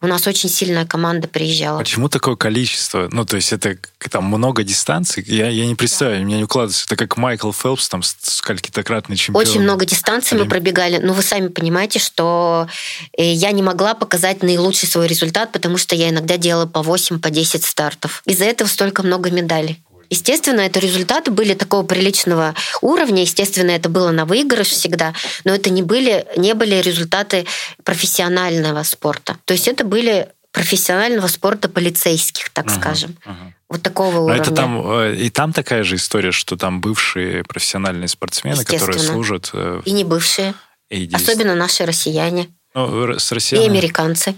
[0.02, 1.78] у нас очень сильная команда приезжала.
[1.78, 3.08] Почему такое количество?
[3.12, 3.78] Ну, то есть это
[4.10, 5.24] там много дистанций?
[5.26, 6.84] Я, я не представляю, мне не укладывается.
[6.86, 9.42] Это как Майкл Фелпс, там, с- скольки-то-кратный чемпион.
[9.46, 10.98] Очень много дистанций мы Олимп- пробегали.
[10.98, 12.68] Но вы сами понимаете, что
[13.16, 17.18] э, я не могла показать наилучший свой результат, потому что я иногда делала по 8,
[17.20, 18.22] по 10 стартов.
[18.26, 19.82] Из-за этого столько много медалей.
[20.10, 23.22] Естественно, это результаты были такого приличного уровня.
[23.22, 27.46] Естественно, это было на выигрыш всегда, но это не были, не были результаты
[27.84, 29.38] профессионального спорта.
[29.44, 33.16] То есть это были профессионального спорта полицейских, так Мгм, скажем.
[33.24, 33.54] мгм.
[33.68, 34.42] Вот такого Но уровня.
[34.42, 39.50] это там, э, и там такая же история, что там бывшие профессиональные спортсмены, которые служат
[39.52, 40.54] э, И не бывшие.
[40.88, 42.48] и Особенно наши россияне.
[42.74, 43.70] Ну, с И россиянами.
[43.70, 44.34] американцы.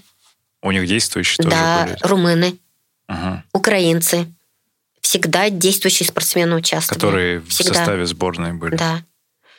[0.62, 1.96] У них действующие тоже да, были.
[2.02, 2.58] румыны,
[3.06, 3.44] Ага.
[3.52, 4.26] украинцы.
[5.00, 7.00] Всегда действующие спортсмены участвовали.
[7.00, 7.74] Которые в Всегда.
[7.74, 8.76] составе сборной были.
[8.76, 9.02] Да.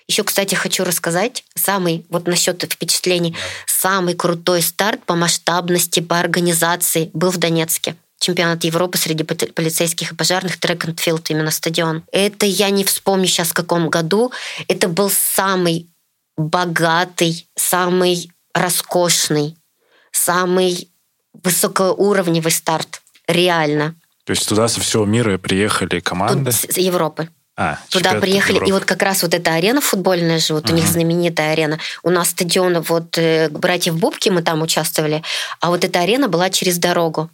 [0.08, 3.36] Еще, кстати, хочу рассказать самый, вот насчет впечатлений,
[3.68, 7.96] самый крутой старт по масштабности, по организации был в Донецке.
[8.20, 12.04] Чемпионат Европы среди поли- полицейских и пожарных трек and field, именно стадион.
[12.12, 14.32] Это я не вспомню сейчас в каком году.
[14.68, 15.88] Это был самый
[16.36, 19.58] богатый, самый роскошный,
[20.12, 20.90] самый
[21.34, 23.02] высокоуровневый старт.
[23.28, 23.96] Реально.
[24.30, 26.52] То есть туда со всего мира приехали команды.
[26.52, 27.30] Тут с- Европы.
[27.58, 28.70] А, Туда приехали, Европы.
[28.70, 31.80] и вот как раз вот эта арена футбольная же, вот у них знаменитая арена.
[32.04, 35.24] У нас стадион вот э, братьев Бубки, мы там участвовали,
[35.62, 37.32] а вот эта арена была через дорогу.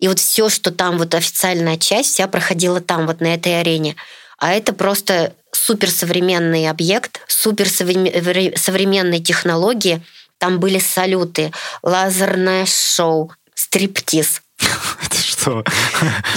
[0.00, 3.94] И вот все, что там, вот официальная часть, вся проходила там, вот на этой арене.
[4.38, 10.02] А это просто суперсовременный объект, суперсовременные технологии.
[10.38, 11.52] Там были салюты,
[11.84, 14.41] лазерное шоу, стриптиз.
[15.06, 15.64] Это что?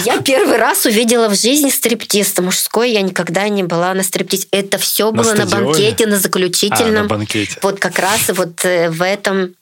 [0.04, 2.36] Я первый раз увидела в жизни стриптиз.
[2.38, 4.48] Мужской я никогда не была на стриптизе.
[4.50, 5.64] Это все На было на стадионе?
[5.66, 6.94] банкете, на А, заключительном.
[6.94, 7.58] на банкете.
[7.62, 9.54] Вот как раз вот э, в этом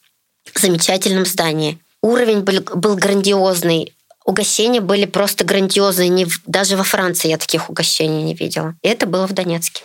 [0.54, 1.78] замечательном здании.
[2.02, 3.92] Уровень был, был грандиозный.
[4.24, 6.08] Угощения были просто грандиозные.
[6.08, 8.74] Не даже во Франции я таких угощений не видела.
[8.82, 9.82] И это было в Донецке.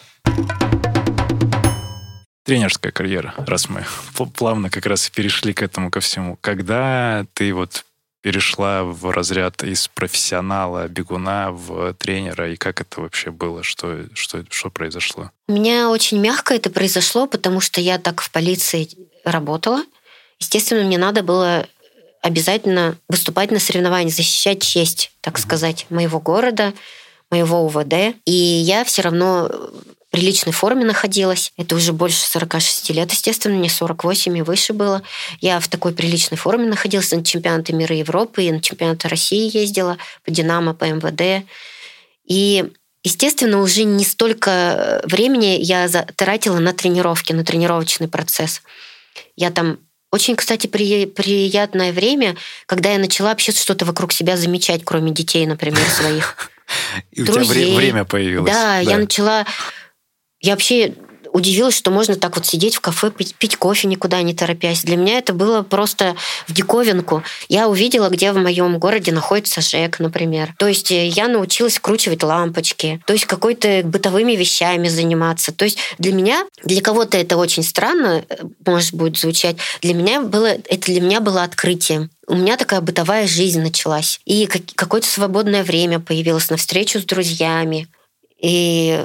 [2.46, 3.86] Тренерская карьера, раз мы
[4.18, 6.36] пл- плавно как раз перешли к этому ко всему.
[6.42, 7.86] Когда ты вот
[8.22, 14.43] перешла в разряд из профессионала бегуна в тренера, и как это вообще было, что, что,
[14.49, 15.32] что произошло?
[15.47, 18.89] У меня очень мягко это произошло, потому что я так в полиции
[19.24, 19.84] работала.
[20.39, 21.67] Естественно, мне надо было
[22.22, 26.74] обязательно выступать на соревнованиях, защищать честь, так сказать, моего города,
[27.32, 28.15] моего УВД.
[28.26, 29.49] И я все равно
[30.10, 31.51] приличной форме находилась.
[31.57, 35.01] Это уже больше 46 лет, естественно, мне 48 и выше было.
[35.39, 39.97] Я в такой приличной форме находилась на чемпионаты мира Европы и на чемпионаты России ездила
[40.24, 41.45] по «Динамо», по МВД.
[42.26, 42.66] И
[43.01, 48.62] Естественно, уже не столько времени я тратила на тренировки, на тренировочный процесс.
[49.38, 49.80] Я там
[50.12, 52.36] очень, кстати, при, приятное время,
[52.66, 56.36] когда я начала вообще что-то вокруг себя замечать, кроме детей, например, своих.
[57.12, 58.51] И у тебя время появилось.
[58.51, 59.45] Да, я начала
[60.42, 60.94] я вообще
[61.34, 64.84] удивилась, что можно так вот сидеть в кафе, пить, пить кофе, никуда не торопясь.
[64.84, 66.16] Для меня это было просто
[66.48, 67.24] в диковинку.
[67.48, 70.54] Я увидела, где в моем городе находится ЖЭК, например.
[70.58, 75.52] То есть э, я научилась вкручивать лампочки, то есть какой-то бытовыми вещами заниматься.
[75.52, 78.36] То есть для меня, для кого-то это очень странно, э,
[78.66, 83.26] может будет звучать, для меня было, это для меня было открытием у меня такая бытовая
[83.26, 84.20] жизнь началась.
[84.26, 87.88] И какое-то свободное время появилось на встречу с друзьями.
[88.40, 89.04] И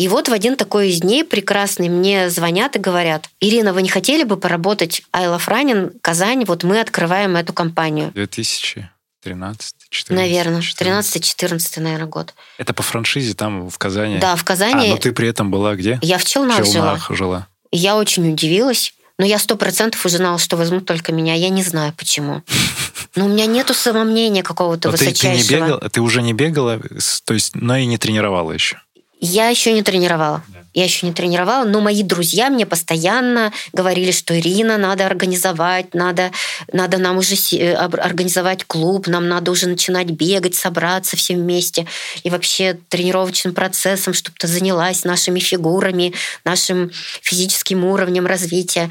[0.00, 3.90] и вот в один такой из дней прекрасный мне звонят и говорят, Ирина, вы не
[3.90, 8.10] хотели бы поработать I Love Running, Казань, вот мы открываем эту компанию.
[8.14, 12.32] 2013 14, Наверное, 13-14, наверное, год.
[12.56, 14.16] Это по франшизе там в Казани?
[14.16, 14.86] Да, в Казани.
[14.88, 15.98] А, но ты при этом была где?
[16.00, 17.16] Я в Челнах, Челнах жила.
[17.16, 17.46] жила.
[17.70, 18.94] Я очень удивилась.
[19.18, 21.34] Но я сто процентов уже знала, что возьмут только меня.
[21.34, 22.42] Я не знаю, почему.
[23.16, 25.34] Но у меня нету самомнения какого-то высочайшего.
[25.34, 26.80] Ты, ты, не бегала, ты уже не бегала,
[27.26, 28.80] то есть, но и не тренировала еще?
[29.20, 30.42] Я еще не тренировала.
[30.72, 36.30] Я еще не тренировала, но мои друзья мне постоянно говорили, что Ирина, надо организовать, надо,
[36.72, 41.86] надо нам уже э, организовать клуб, нам надо уже начинать бегать, собраться все вместе.
[42.22, 46.14] И вообще тренировочным процессом, чтобы ты занялась нашими фигурами,
[46.44, 46.90] нашим
[47.20, 48.90] физическим уровнем развития.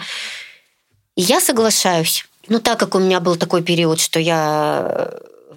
[1.16, 2.26] И я соглашаюсь.
[2.50, 5.12] Но так как у меня был такой период, что я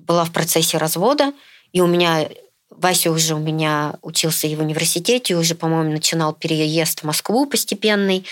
[0.07, 1.33] была в процессе развода,
[1.73, 2.29] и у меня
[2.77, 8.27] Вася уже у меня учился и в университете, уже, по-моему, начинал переезд в Москву постепенный.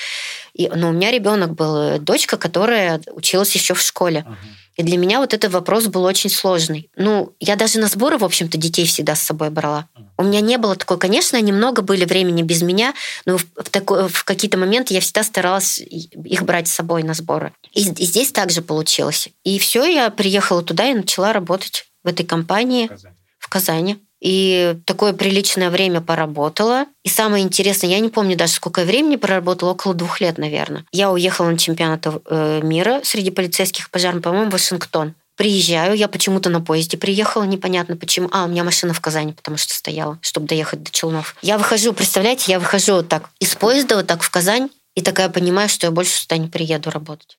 [0.55, 4.25] И, но у меня ребенок был, э, дочка, которая училась еще в школе.
[4.27, 4.35] Uh-huh.
[4.81, 6.89] И для меня вот этот вопрос был очень сложный.
[6.97, 9.89] Ну, я даже на сборы, в общем-то, детей всегда с собой брала.
[10.17, 12.95] У меня не было такой, конечно, немного были времени без меня,
[13.27, 17.13] но в, в, такой, в какие-то моменты я всегда старалась их брать с собой на
[17.13, 17.53] сборы.
[17.75, 19.29] И, и здесь также получилось.
[19.45, 23.15] И все, я приехала туда и начала работать в этой компании в Казани.
[23.39, 26.87] В Казани и такое приличное время поработала.
[27.05, 30.85] И самое интересное, я не помню даже, сколько времени проработала, около двух лет, наверное.
[30.93, 35.15] Я уехала на чемпионат э, мира среди полицейских пожарных, по-моему, в Вашингтон.
[35.37, 38.29] Приезжаю, я почему-то на поезде приехала, непонятно почему.
[38.31, 41.35] А, у меня машина в Казани, потому что стояла, чтобы доехать до Челнов.
[41.41, 45.31] Я выхожу, представляете, я выхожу вот так из поезда вот так в Казань, и такая
[45.31, 47.39] понимаю, что я больше сюда не приеду работать.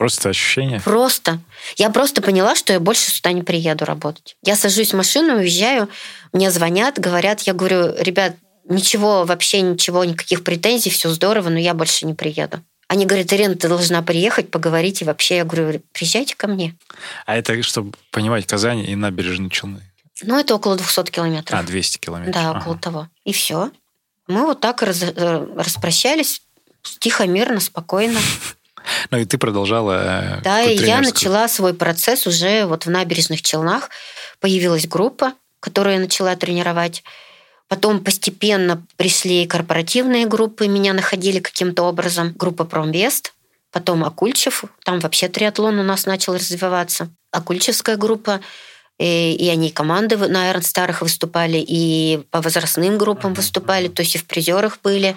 [0.00, 0.80] Просто ощущение?
[0.80, 1.40] Просто.
[1.76, 4.34] Я просто поняла, что я больше сюда не приеду работать.
[4.42, 5.90] Я сажусь в машину, уезжаю,
[6.32, 8.34] мне звонят, говорят, я говорю, ребят,
[8.64, 12.64] ничего, вообще ничего, никаких претензий, все здорово, но я больше не приеду.
[12.88, 16.74] Они говорят, Ирина, ты должна приехать, поговорить, и вообще, я говорю, приезжайте ко мне.
[17.26, 19.82] А это, чтобы понимать, Казань и набережные Челны?
[20.22, 21.60] Ну, это около 200 километров.
[21.60, 22.34] А, 200 километров.
[22.34, 22.80] Да, около ага.
[22.80, 23.08] того.
[23.26, 23.70] И все.
[24.28, 26.40] Мы вот так раз, э, распрощались,
[27.00, 28.18] тихо, мирно, спокойно.
[29.10, 30.38] Ну и ты продолжала.
[30.38, 33.90] Э, да, и я начала свой процесс уже вот в набережных Челнах.
[34.40, 37.02] Появилась группа, которую я начала тренировать.
[37.68, 42.32] Потом постепенно пришли корпоративные группы, меня находили каким-то образом.
[42.36, 43.32] Группа Промвест,
[43.70, 47.10] потом Акульчев, там вообще триатлон у нас начал развиваться.
[47.30, 48.40] Акульчевская группа,
[49.00, 54.14] и, и они команды на Iron Старых выступали, и по возрастным группам выступали, то есть
[54.14, 55.16] и в призерах были.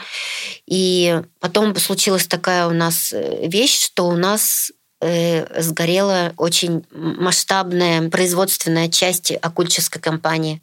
[0.65, 4.71] И потом случилась такая у нас э, вещь, что у нас
[5.01, 10.61] э, сгорела очень масштабная производственная часть оккульческой компании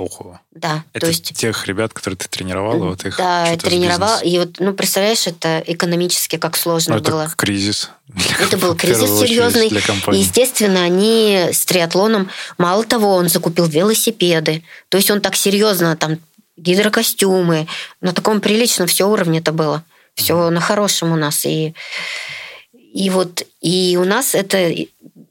[0.00, 0.40] Ого.
[0.50, 0.84] Да.
[0.94, 1.36] Это то есть...
[1.36, 4.20] тех ребят, которые ты тренировала, вот их Да, тренировала.
[4.20, 7.22] И вот, ну, представляешь, это экономически как сложно ну, было.
[7.24, 7.90] Это кризис.
[8.40, 9.68] Это был кризис серьезный.
[9.82, 10.20] Компании.
[10.20, 14.64] Естественно, они с триатлоном, мало того, он закупил велосипеды.
[14.88, 16.18] То есть он так серьезно там
[16.56, 17.66] гидрокостюмы.
[18.00, 19.84] На таком приличном все уровне это было.
[20.14, 20.50] Все mm.
[20.50, 21.44] на хорошем у нас.
[21.44, 21.74] И,
[22.72, 24.74] и вот и у нас эта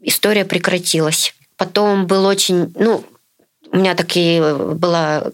[0.01, 1.33] история прекратилась.
[1.57, 3.03] Потом был очень, ну,
[3.71, 4.41] у меня таки
[4.73, 5.31] была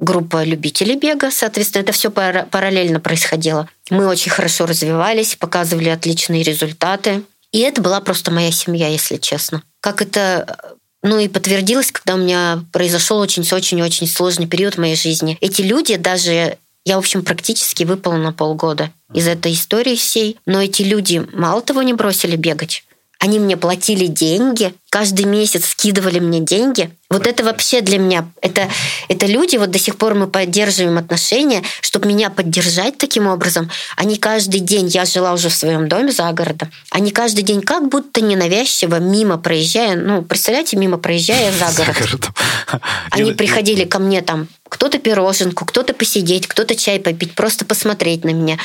[0.00, 3.68] группа любителей бега, соответственно, это все параллельно происходило.
[3.90, 7.22] Мы очень хорошо развивались, показывали отличные результаты.
[7.50, 9.62] И это была просто моя семья, если честно.
[9.80, 15.38] Как это ну и подтвердилось, когда у меня произошел очень-очень-очень сложный период в моей жизни.
[15.40, 20.38] Эти люди даже я, в общем, практически выпала на полгода из этой истории всей.
[20.46, 22.84] Но эти люди мало того не бросили бегать,
[23.18, 26.90] они мне платили деньги, каждый месяц скидывали мне деньги.
[27.10, 28.68] Вот это вообще для меня, это,
[29.08, 33.70] это люди, вот до сих пор мы поддерживаем отношения, чтобы меня поддержать таким образом.
[33.96, 37.88] Они каждый день, я жила уже в своем доме за городом, они каждый день как
[37.88, 42.28] будто ненавязчиво мимо проезжая, ну, представляете, мимо проезжая за город.
[43.10, 48.30] Они приходили ко мне там, кто-то пироженку, кто-то посидеть, кто-то чай попить, просто посмотреть на
[48.30, 48.58] меня.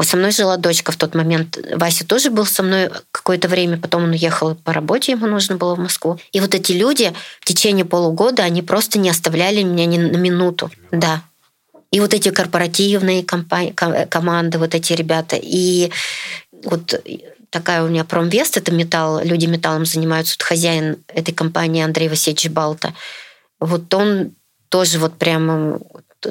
[0.00, 1.58] Со мной жила дочка в тот момент.
[1.74, 5.74] Вася тоже был со мной какое-то время, потом он уехал по работе, ему нужно было
[5.74, 6.18] в Москву.
[6.30, 10.70] И вот эти люди в течение полугода, они просто не оставляли меня ни на минуту.
[10.92, 11.22] Да.
[11.90, 15.36] И вот эти корпоративные компании, команды, вот эти ребята.
[15.40, 15.90] И
[16.62, 16.94] вот
[17.50, 20.36] такая у меня промвест, это металл, люди металлом занимаются.
[20.38, 22.94] Вот хозяин этой компании Андрей Васильевич Балта.
[23.58, 24.32] Вот он
[24.68, 25.80] тоже вот прямо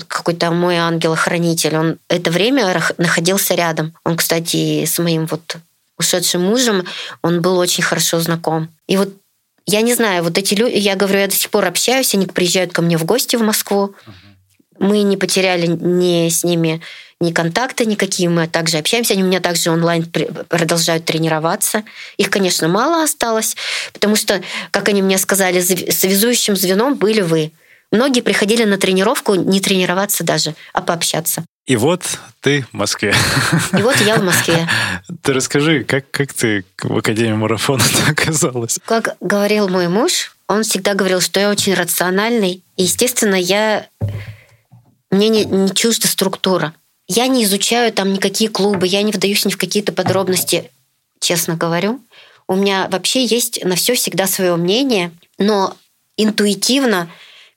[0.08, 1.76] какой-то мой ангел-хранитель.
[1.76, 3.94] Он это время находился рядом.
[4.04, 5.58] Он, кстати, с моим вот
[5.98, 6.86] ушедшим мужем,
[7.22, 8.70] он был очень хорошо знаком.
[8.88, 9.10] И вот
[9.66, 12.72] я не знаю, вот эти люди, я говорю, я до сих пор общаюсь, они приезжают
[12.72, 13.96] ко мне в гости в Москву.
[14.80, 16.82] Мы не потеряли ни с ними
[17.20, 19.14] ни контакты никакие, мы также общаемся.
[19.14, 20.06] Они у меня также онлайн
[20.50, 21.84] продолжают тренироваться.
[22.18, 23.56] Их, конечно, мало осталось,
[23.92, 27.52] потому что, как они мне сказали, связующим звеном были вы.
[27.92, 31.46] Многие приходили на тренировку не тренироваться даже, а пообщаться.
[31.68, 32.04] И вот
[32.42, 33.14] ты в Москве.
[33.78, 34.70] И вот я в Москве.
[35.22, 38.80] Ты расскажи, как, как ты в Академии марафона оказалась?
[38.86, 42.64] Как говорил мой муж, он всегда говорил, что я очень рациональный.
[42.78, 43.88] И, естественно, я...
[45.12, 46.74] Мне не, не чужда структура.
[47.08, 50.72] Я не изучаю там никакие клубы, я не вдаюсь ни в какие-то подробности,
[51.20, 52.02] честно говорю.
[52.48, 55.76] У меня вообще есть на все всегда свое мнение, но
[56.16, 57.10] интуитивно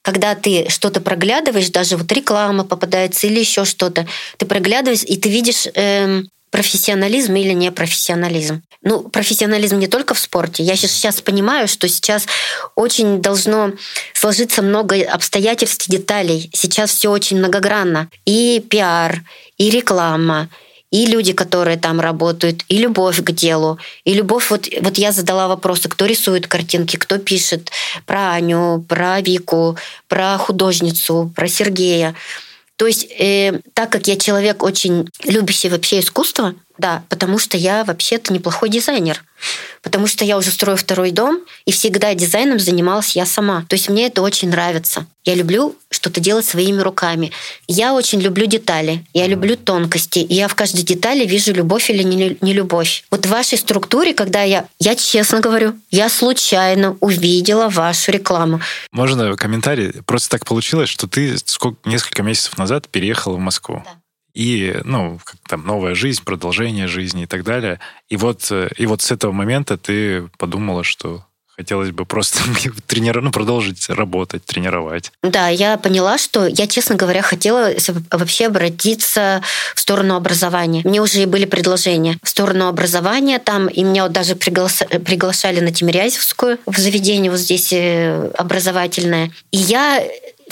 [0.03, 5.28] когда ты что-то проглядываешь, даже вот реклама попадается или еще что-то, ты проглядываешь, и ты
[5.28, 8.62] видишь эм, профессионализм или непрофессионализм.
[8.82, 10.62] Ну, профессионализм не только в спорте.
[10.62, 12.26] Я сейчас, понимаю, что сейчас
[12.74, 13.72] очень должно
[14.14, 16.51] сложиться много обстоятельств и деталей.
[16.53, 18.09] Сейчас все очень многогранно.
[18.24, 19.22] И пиар,
[19.59, 20.48] и реклама,
[20.91, 25.49] и люди, которые там работают, и любовь к делу, и любовь, вот, вот я задала
[25.49, 27.70] вопросы, кто рисует картинки, кто пишет
[28.07, 29.76] про Аню, про Вику,
[30.09, 32.14] про художницу, про Сергея.
[32.76, 37.85] То есть, э, так как я человек очень любящий вообще искусство, да, потому что я
[37.85, 39.22] вообще-то неплохой дизайнер.
[39.83, 43.64] Потому что я уже строю второй дом, и всегда дизайном занималась я сама.
[43.68, 45.07] То есть мне это очень нравится.
[45.24, 47.31] Я люблю что-то делать своими руками.
[47.68, 50.18] Я очень люблю детали, я люблю тонкости.
[50.18, 53.05] И я в каждой детали вижу любовь или не любовь.
[53.11, 58.61] Вот в вашей структуре, когда я, я честно говорю, я случайно увидела вашу рекламу.
[58.93, 59.93] Можно комментарий?
[60.05, 63.83] Просто так получилось, что ты сколько, несколько месяцев назад переехала в Москву.
[63.85, 63.99] Да
[64.35, 67.81] и, ну, как там, новая жизнь, продолжение жизни и так далее.
[68.09, 71.24] И вот, э, и вот с этого момента ты подумала, что
[71.61, 72.39] хотелось бы просто
[72.87, 75.12] тренировать, ну, продолжить работать, тренировать.
[75.22, 77.72] Да, я поняла, что я, честно говоря, хотела
[78.11, 79.43] вообще обратиться
[79.74, 80.81] в сторону образования.
[80.85, 86.59] Мне уже были предложения в сторону образования там, и меня вот даже приглашали на Тимирязевскую
[86.64, 89.31] в заведение вот здесь э, образовательное.
[89.51, 90.03] И я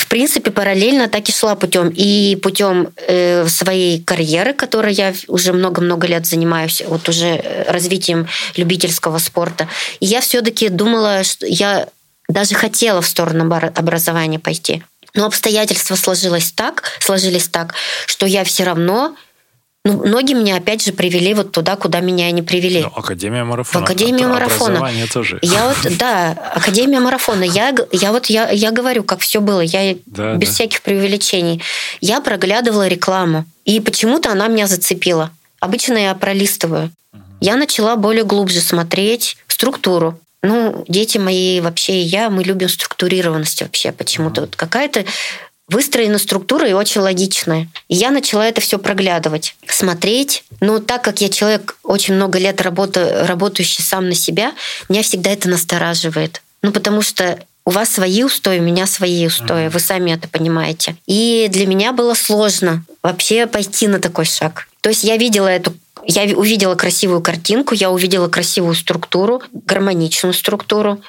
[0.09, 1.92] принципе, параллельно так и шла путем.
[1.94, 8.28] И путем э, своей карьеры, которой я уже много-много лет занимаюсь, вот уже э, развитием
[8.56, 9.68] любительского спорта.
[10.00, 11.88] И я все-таки думала, что я
[12.28, 14.82] даже хотела в сторону образования пойти.
[15.14, 17.74] Но обстоятельства сложилось так, сложились так,
[18.06, 19.16] что я все равно
[19.89, 22.82] ну, ноги меня опять же привели вот туда, куда меня не привели.
[22.82, 23.80] Ну, Академия марафона.
[23.80, 24.91] В Академию марафона.
[25.11, 25.39] тоже.
[25.41, 27.43] Я вот, да, Академия марафона.
[27.43, 29.61] Я, я вот, я, я говорю, как все было.
[29.62, 30.55] Я да, без да.
[30.55, 31.62] всяких преувеличений.
[32.03, 33.47] Я проглядывала рекламу.
[33.64, 35.30] И почему-то она меня зацепила.
[35.61, 36.91] Обычно я пролистываю.
[37.14, 37.22] Угу.
[37.41, 40.18] Я начала более глубже смотреть структуру.
[40.43, 44.43] Ну, дети мои вообще и я, мы любим структурированность вообще почему-то.
[44.43, 44.47] Угу.
[44.49, 45.07] Вот какая-то
[45.69, 47.69] выстроена структура и очень логичная.
[47.89, 50.45] И я начала это все проглядывать, смотреть.
[50.61, 54.53] Но так как я человек очень много лет работаю, работающий сам на себя,
[54.89, 56.43] меня всегда это настораживает.
[56.62, 60.97] Ну, потому что у вас свои устои, у меня свои устои, вы сами это понимаете.
[61.07, 64.69] И для меня было сложно вообще пойти на такой шаг.
[64.81, 71.03] То есть я видела эту я увидела красивую картинку, я увидела красивую структуру, гармоничную структуру.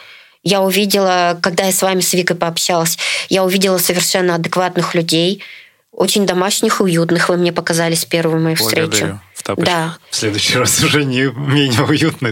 [0.43, 2.97] Я увидела, когда я с вами, с Викой пообщалась,
[3.29, 5.43] я увидела совершенно адекватных людей,
[5.91, 7.27] очень домашних, уютных.
[7.29, 9.19] Вы мне показали с первой моей встречи.
[9.55, 9.75] Тапочках.
[9.75, 9.97] Да.
[10.09, 11.77] В следующий раз уже не менее.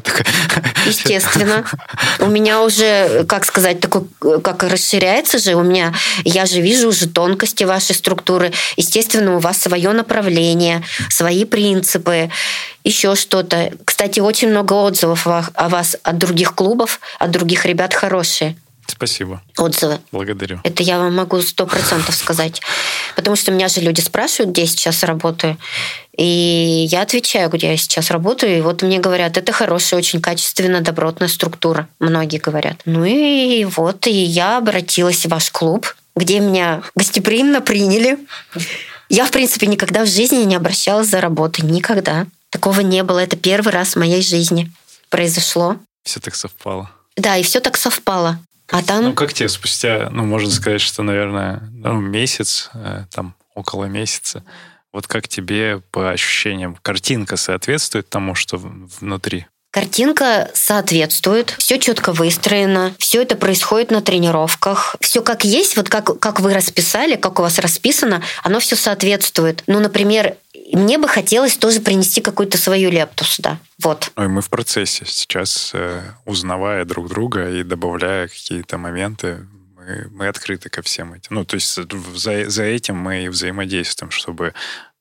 [0.01, 0.26] Такой.
[0.86, 1.65] Естественно.
[2.20, 5.93] У меня уже, как сказать, такой, как расширяется же, у меня,
[6.24, 8.51] я же вижу уже тонкости вашей структуры.
[8.76, 12.30] Естественно, у вас свое направление, свои принципы,
[12.84, 13.72] еще что-то.
[13.84, 18.55] Кстати, очень много отзывов о вас от других клубов, от других ребят хорошие.
[18.88, 19.42] Спасибо.
[19.58, 20.00] Отзывы.
[20.12, 20.60] Благодарю.
[20.64, 22.62] Это я вам могу сто процентов сказать.
[23.16, 25.58] Потому что меня же люди спрашивают, где я сейчас работаю.
[26.18, 28.58] И я отвечаю, где я сейчас работаю.
[28.58, 31.88] И вот мне говорят, это хорошая, очень качественная, добротная структура.
[32.00, 32.82] Многие говорят.
[32.86, 38.18] Ну и вот, и я обратилась в ваш клуб, где меня гостеприимно приняли.
[39.10, 41.66] Я, в принципе, никогда в жизни не обращалась за работой.
[41.66, 42.26] Никогда.
[42.50, 43.20] Такого не было.
[43.20, 44.72] Это первый раз в моей жизни
[45.10, 45.78] произошло.
[46.04, 46.90] Все так совпало.
[47.16, 48.40] Да, и все так совпало.
[48.70, 49.03] А там...
[49.03, 54.43] Ну, как тебе спустя, ну, можно сказать, что, наверное, ну, месяц, э, там, около месяца,
[54.91, 56.78] вот как тебе по ощущениям?
[56.82, 59.47] Картинка соответствует тому, что внутри?
[59.78, 66.20] Картинка соответствует, все четко выстроено, все это происходит на тренировках, все как есть, вот как,
[66.20, 69.63] как вы расписали, как у вас расписано, оно все соответствует.
[69.68, 70.38] Ну, например,
[70.78, 73.60] мне бы хотелось тоже принести какую-то свою лепту сюда.
[73.82, 74.12] Вот.
[74.18, 80.28] И мы в процессе сейчас, э, узнавая друг друга и добавляя какие-то моменты, мы, мы
[80.28, 81.36] открыты ко всем этим.
[81.36, 84.54] Ну, то есть за, за этим мы и взаимодействуем, чтобы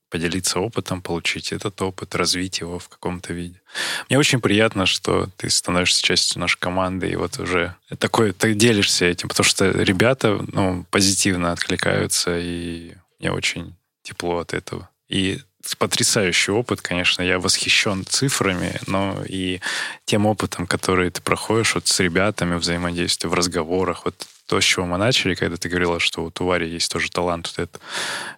[0.09, 3.61] поделиться опытом, получить этот опыт, развить его в каком-то виде.
[4.09, 9.05] Мне очень приятно, что ты становишься частью нашей команды, и вот уже такой, ты делишься
[9.05, 14.89] этим, потому что ребята ну, позитивно откликаются, и мне очень тепло от этого.
[15.09, 15.41] И
[15.74, 19.60] потрясающий опыт, конечно, я восхищен цифрами, но и
[20.04, 24.86] тем опытом, который ты проходишь вот с ребятами, взаимодействие в разговорах, вот то, с чего
[24.86, 27.82] мы начали, когда ты говорила, что вот у Вари есть тоже талант вот этот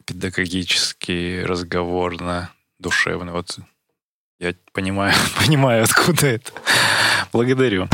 [0.07, 3.33] педагогический, разговорно, душевный.
[3.33, 3.59] Вот
[4.41, 6.53] я понимаю, понимаю, откуда это.
[7.33, 7.89] Благодарю.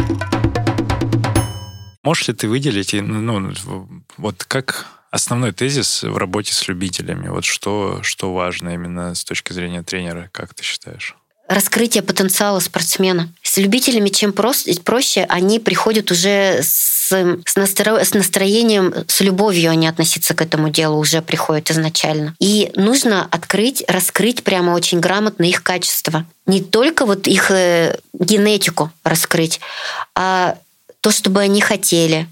[2.04, 3.52] Можешь ли ты выделить, ну,
[4.18, 7.28] вот как основной тезис в работе с любителями?
[7.28, 11.16] Вот что, что важно именно с точки зрения тренера, как ты считаешь?
[11.46, 13.28] раскрытие потенциала спортсмена.
[13.42, 19.70] С любителями чем проще, проще они приходят уже с, с, настро, с настроением, с любовью
[19.70, 22.34] они относиться к этому делу уже приходят изначально.
[22.40, 26.24] И нужно открыть, раскрыть прямо очень грамотно их качества.
[26.46, 29.60] Не только вот их э, генетику раскрыть,
[30.14, 30.56] а
[31.02, 32.26] то, чтобы они хотели,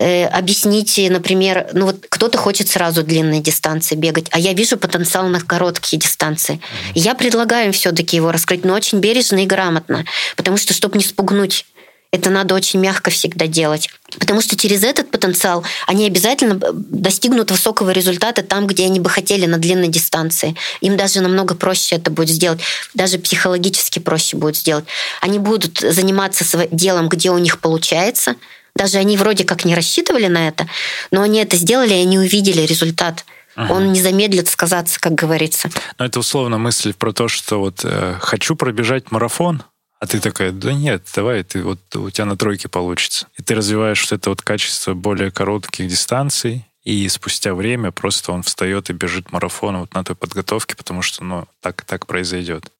[0.00, 5.28] э, объясните, например, ну вот кто-то хочет сразу длинные дистанции бегать, а я вижу потенциал
[5.28, 6.54] на короткие дистанции.
[6.54, 6.92] Mm-hmm.
[6.94, 10.04] я предлагаю им все-таки его раскрыть, но очень бережно и грамотно,
[10.36, 11.66] потому что, чтобы не спугнуть
[12.12, 13.88] это надо очень мягко всегда делать.
[14.18, 19.46] Потому что через этот потенциал они обязательно достигнут высокого результата там, где они бы хотели
[19.46, 20.56] на длинной дистанции.
[20.80, 22.60] Им даже намного проще это будет сделать.
[22.94, 24.86] Даже психологически проще будет сделать.
[25.20, 28.34] Они будут заниматься делом, где у них получается–
[28.74, 30.66] даже они вроде как не рассчитывали на это,
[31.10, 33.24] но они это сделали, и они увидели результат.
[33.56, 33.72] Ага.
[33.72, 35.70] Он не замедлит сказаться, как говорится.
[35.98, 39.64] Но это условно мысль про то, что вот э, хочу пробежать марафон,
[40.00, 43.26] а ты такая, да нет, давай, ты вот у тебя на тройке получится.
[43.36, 48.42] И ты развиваешь вот это вот качество более коротких дистанций, и спустя время просто он
[48.42, 52.72] встает и бежит марафон вот на той подготовке, потому что, ну, так так произойдет.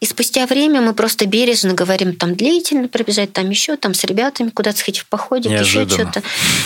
[0.00, 4.50] И спустя время мы просто бережно говорим, там длительно пробежать, там еще, там с ребятами
[4.50, 6.22] куда-то сходить в походе, еще что-то.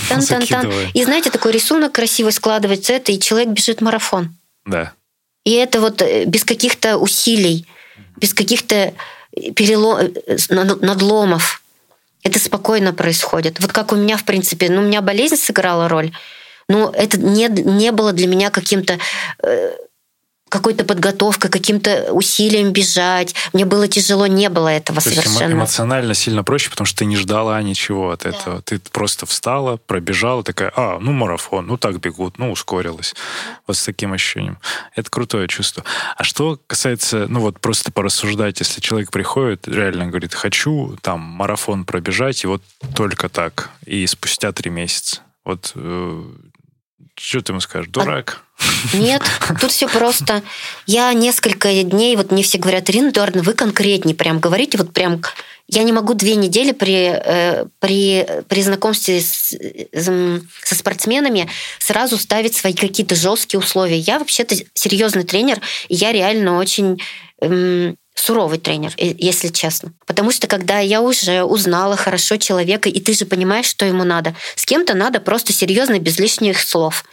[0.08, 0.72] Там, там, там.
[0.94, 4.34] И знаете, такой рисунок красивый складывается это, и человек бежит марафон.
[4.64, 4.92] Да.
[5.44, 7.66] И это вот э, без каких-то усилий,
[8.16, 8.94] без каких-то
[9.54, 11.62] перелом, э, надломов.
[12.22, 13.60] Это спокойно происходит.
[13.60, 16.12] Вот как у меня, в принципе, ну, у меня болезнь сыграла роль,
[16.68, 18.98] но это не, не было для меня каким-то
[19.42, 19.72] э,
[20.50, 23.34] какой-то подготовкой, каким-то усилием бежать.
[23.52, 25.44] Мне было тяжело, не было этого То совершенно.
[25.44, 28.56] Есть эмоционально сильно проще, потому что ты не ждала ничего от этого.
[28.56, 28.62] Да.
[28.62, 33.14] Ты просто встала, пробежала, такая, а, ну марафон, ну так бегут, ну ускорилась.
[33.66, 34.58] Вот с таким ощущением.
[34.96, 35.84] Это крутое чувство.
[36.16, 41.84] А что касается, ну вот просто порассуждать, если человек приходит, реально говорит, хочу там марафон
[41.84, 42.62] пробежать, и вот
[42.96, 45.20] только так, и спустя три месяца.
[45.44, 46.24] Вот э,
[47.20, 47.90] что ты ему скажешь?
[47.90, 48.42] Дурак?
[48.58, 48.96] А...
[48.96, 49.22] Нет,
[49.60, 50.42] тут все просто.
[50.86, 55.22] Я несколько дней, вот мне все говорят, Ирина Эдуардовна, вы конкретнее прям говорите, вот прям
[55.68, 59.54] я не могу две недели при, э, при, при знакомстве с,
[59.92, 61.48] со спортсменами
[61.78, 63.98] сразу ставить свои какие-то жесткие условия.
[63.98, 67.00] Я вообще-то серьезный тренер, и я реально очень
[67.40, 69.92] эм, суровый тренер, если честно.
[70.06, 74.34] Потому что когда я уже узнала хорошо человека, и ты же понимаешь, что ему надо,
[74.54, 77.04] с кем-то надо просто серьезно, без лишних слов.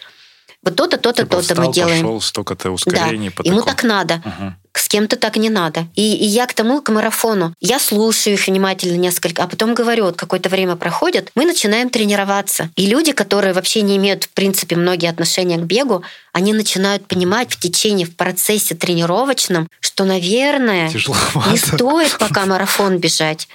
[0.64, 2.02] Вот то-то, то-то, типа то-то мы делаем.
[2.02, 3.32] Пошел, столько-то ускорений.
[3.36, 4.16] Да, ему так надо.
[4.26, 4.54] Угу.
[4.80, 5.88] С кем-то так не надо.
[5.96, 10.06] И, и я к тому, к марафону, я слушаю их внимательно несколько, а потом говорю,
[10.06, 12.70] вот какое-то время проходит, мы начинаем тренироваться.
[12.76, 16.04] И люди, которые вообще не имеют, в принципе, многие отношения к бегу,
[16.34, 21.50] они начинают понимать в течение, в процессе тренировочном, что, наверное, Тяжеловато.
[21.50, 23.48] не стоит пока марафон бежать.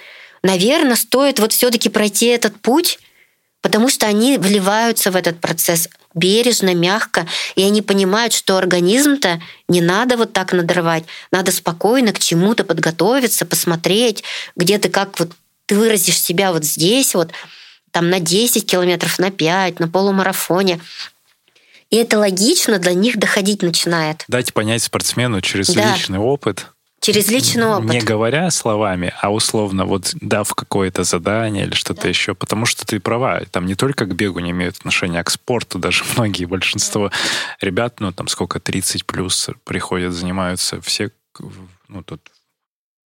[0.43, 2.99] Наверное, стоит вот все-таки пройти этот путь,
[3.63, 9.81] потому что они вливаются в этот процесс бережно, мягко, и они понимают, что организм-то не
[9.81, 14.23] надо вот так надрывать, надо спокойно к чему-то подготовиться, посмотреть,
[14.55, 15.31] где ты как вот
[15.65, 17.31] ты выразишь себя вот здесь вот,
[17.91, 20.81] там на 10 километров, на 5, на полумарафоне.
[21.89, 24.25] И это логично для них доходить начинает.
[24.27, 25.93] Дайте понять спортсмену через да.
[25.93, 26.67] личный опыт,
[27.03, 27.89] Через личный опыт.
[27.89, 32.07] Не говоря словами, а условно вот дав какое-то задание или что-то да.
[32.07, 35.29] еще, потому что ты права, там не только к бегу не имеют отношения, а к
[35.29, 37.11] спорту даже многие, большинство
[37.59, 41.11] ребят, ну там сколько, 30 плюс приходят, занимаются, все,
[41.89, 42.21] ну тут,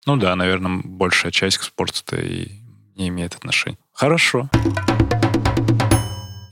[0.08, 2.54] ну да, наверное, большая часть к спорту-то и
[2.96, 3.78] не имеет отношения.
[3.94, 4.50] Хорошо.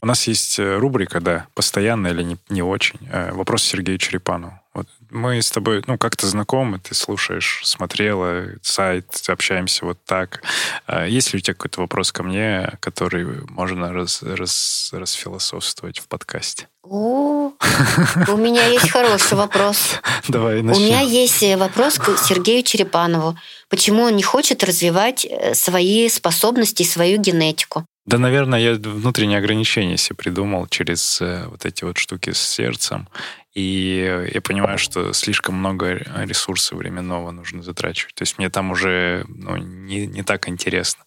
[0.03, 2.99] У нас есть э, рубрика, да, постоянно или не, не очень.
[3.09, 4.59] Э, вопрос Сергею Черепанову.
[5.14, 10.41] Мы с тобой, ну, как-то знакомы, ты слушаешь, смотрела сайт, общаемся вот так.
[10.88, 16.07] Э, есть ли у тебя какой-то вопрос ко мне, который можно раз, раз, расфилософствовать в
[16.07, 16.68] подкасте?
[16.82, 17.51] О,
[18.28, 20.01] у меня есть хороший вопрос.
[20.28, 20.84] Давай начнем.
[20.84, 23.38] У меня есть вопрос к Сергею Черепанову.
[23.70, 27.86] Почему он не хочет развивать свои способности, свою генетику?
[28.05, 33.07] Да, наверное, я внутренние ограничения себе придумал через э, вот эти вот штуки с сердцем.
[33.53, 38.15] И я понимаю, что слишком много ресурсов временного нужно затрачивать.
[38.15, 41.03] То есть мне там уже ну, не, не так интересно.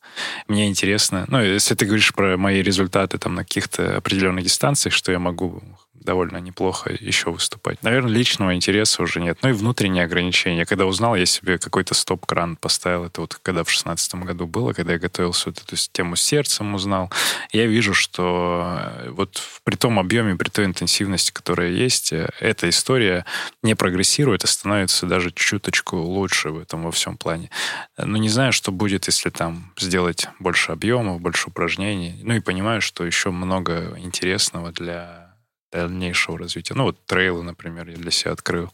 [0.47, 5.11] Мне интересно, ну, если ты говоришь про мои результаты там на каких-то определенных дистанциях, что
[5.11, 5.61] я могу
[6.07, 7.83] довольно неплохо еще выступать.
[7.83, 9.39] Наверное, личного интереса уже нет.
[9.43, 10.65] Ну и внутренние ограничения.
[10.65, 13.05] Когда узнал, я себе какой-то стоп-кран поставил.
[13.05, 16.75] Это вот когда в шестнадцатом году было, когда я готовился вот эту тему с сердцем
[16.75, 17.11] узнал.
[17.53, 22.69] Я вижу, что э, вот при том объеме, при той интенсивности, которая есть, э, эта
[22.69, 23.27] история
[23.63, 27.51] не прогрессирует, а становится даже чуточку лучше в этом во всем плане.
[27.99, 32.21] Но не знаю, что будет, если там сделать больше объемов, больше упражнений.
[32.23, 35.26] Ну и понимаю, что еще много интересного для
[35.73, 36.75] дальнейшего развития.
[36.75, 38.73] Ну, вот трейлы, например, я для себя открыл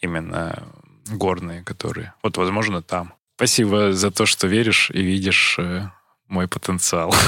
[0.00, 0.62] именно
[1.10, 2.14] горные, которые...
[2.22, 3.14] Вот, возможно, там.
[3.36, 5.88] Спасибо за то, что веришь и видишь э,
[6.28, 7.14] мой потенциал.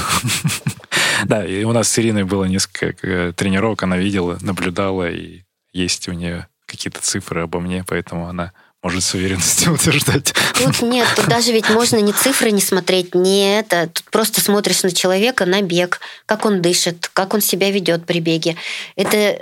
[1.23, 6.09] Да, и у нас с Ириной было несколько э, тренировок, она видела, наблюдала, и есть
[6.09, 8.51] у нее какие-то цифры обо мне, поэтому она
[8.85, 10.31] может с уверенностью утверждать.
[10.53, 13.87] Тут нет, тут даже ведь можно ни цифры не смотреть, не это.
[13.87, 18.19] Тут просто смотришь на человека, на бег, как он дышит, как он себя ведет при
[18.19, 18.55] беге.
[18.95, 19.39] Это,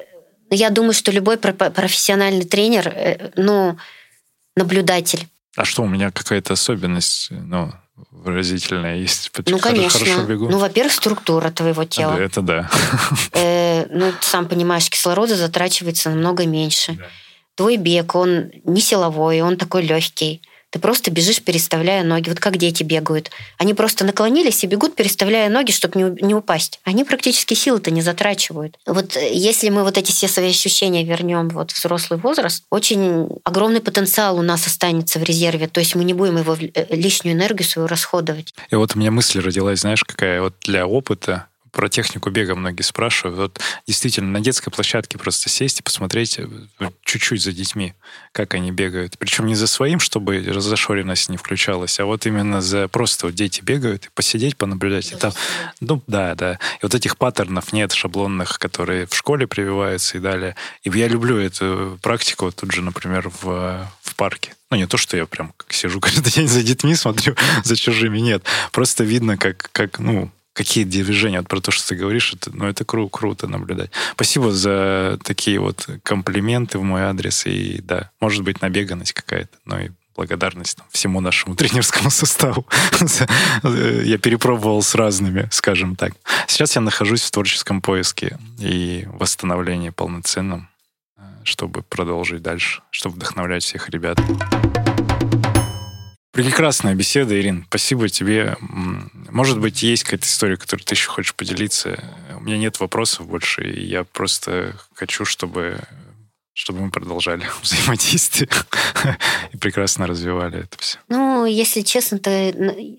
[0.49, 3.77] я думаю, что любой профессиональный тренер, э, ну,
[4.55, 5.27] наблюдатель.
[5.57, 7.73] А что, у меня какая-то особенность, ну,
[8.11, 9.29] выразительная есть?
[9.45, 10.23] Ну, конечно.
[10.23, 10.47] бегу?
[10.47, 12.15] Ну, во-первых, структура твоего тела.
[12.15, 12.69] Да, это да.
[13.33, 16.93] Э, ну, сам понимаешь, кислорода затрачивается намного меньше.
[16.93, 17.09] Да
[17.55, 20.41] твой бег, он не силовой, он такой легкий.
[20.73, 22.29] Ты просто бежишь, переставляя ноги.
[22.29, 23.29] Вот как дети бегают.
[23.59, 26.79] Они просто наклонились и бегут, переставляя ноги, чтобы не, не упасть.
[26.83, 28.79] Они практически силы-то не затрачивают.
[28.87, 33.29] Вот э, если мы вот эти все свои ощущения вернем вот в взрослый возраст, очень
[33.43, 35.67] огромный потенциал у нас останется в резерве.
[35.67, 38.55] То есть мы не будем его э, лишнюю энергию свою расходовать.
[38.71, 42.83] И вот у меня мысль родилась, знаешь, какая вот для опыта про технику бега многие
[42.83, 43.37] спрашивают.
[43.37, 46.47] Вот действительно, на детской площадке просто сесть и посмотреть э,
[47.03, 47.95] чуть-чуть за детьми,
[48.31, 49.17] как они бегают.
[49.17, 53.61] Причем не за своим, чтобы разошоренность не включалась, а вот именно за просто вот дети
[53.61, 55.11] бегают, и посидеть, понаблюдать.
[55.11, 55.33] И там,
[55.81, 56.53] ну, да, да.
[56.53, 60.55] И вот этих паттернов нет шаблонных, которые в школе прививаются и далее.
[60.83, 64.53] И я люблю эту практику вот тут же, например, в, в парке.
[64.69, 68.43] Ну, не то, что я прям сижу каждый день за детьми, смотрю за чужими, нет.
[68.71, 72.65] Просто видно, как, как ну, какие движения, вот про то, что ты говоришь, это, ну,
[72.65, 73.91] это кру- круто наблюдать.
[74.13, 79.79] Спасибо за такие вот комплименты в мой адрес, и да, может быть, набеганность какая-то, но
[79.79, 82.65] и благодарность там, всему нашему тренерскому составу.
[83.63, 86.13] я перепробовал с разными, скажем так.
[86.47, 90.69] Сейчас я нахожусь в творческом поиске и восстановлении полноценном,
[91.17, 94.19] э, чтобы продолжить дальше, чтобы вдохновлять всех ребят.
[96.33, 97.63] Прекрасная беседа, Ирин.
[97.69, 98.57] Спасибо тебе.
[99.29, 102.03] Может быть, есть какая-то история, которую ты еще хочешь поделиться?
[102.35, 105.79] У меня нет вопросов больше, и я просто хочу, чтобы,
[106.53, 108.49] чтобы мы продолжали взаимодействие
[109.51, 110.97] и прекрасно развивали это все.
[111.09, 112.29] Ну, если честно, то,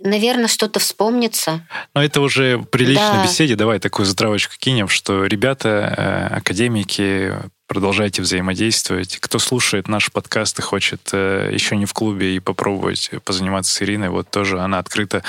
[0.03, 1.67] наверное, что-то вспомнится.
[1.95, 3.23] Но это уже при личной да.
[3.23, 3.57] беседе.
[3.57, 7.33] Давай такую затравочку кинем, что ребята, э, академики,
[7.67, 9.19] продолжайте взаимодействовать.
[9.19, 13.83] Кто слушает наш подкаст и хочет э, еще не в клубе и попробовать позаниматься с
[13.83, 15.23] Ириной, вот тоже она открыта,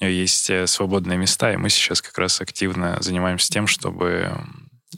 [0.00, 4.30] у нее есть э, свободные места, и мы сейчас как раз активно занимаемся тем, чтобы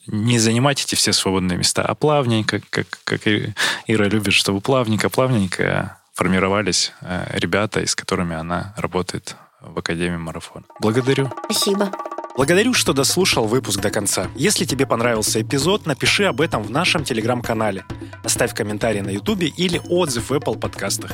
[0.07, 5.99] не занимать эти все свободные места, а плавненько, как, как Ира любит, чтобы плавненько, плавненько
[6.14, 10.64] формировались э, ребята, с которыми она работает в Академии Марафон.
[10.80, 11.30] Благодарю.
[11.51, 11.90] Спасибо.
[12.36, 14.28] Благодарю, что дослушал выпуск до конца.
[14.34, 17.84] Если тебе понравился эпизод, напиши об этом в нашем телеграм-канале.
[18.24, 21.12] Оставь комментарий на ютубе или отзыв в Apple подкастах.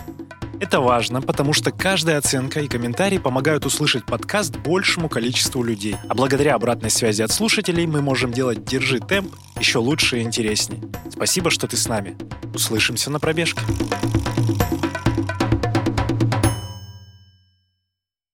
[0.60, 5.96] Это важно, потому что каждая оценка и комментарий помогают услышать подкаст большему количеству людей.
[6.06, 10.82] А благодаря обратной связи от слушателей мы можем делать «Держи темп» еще лучше и интереснее.
[11.10, 12.14] Спасибо, что ты с нами.
[12.54, 13.62] Услышимся на пробежке.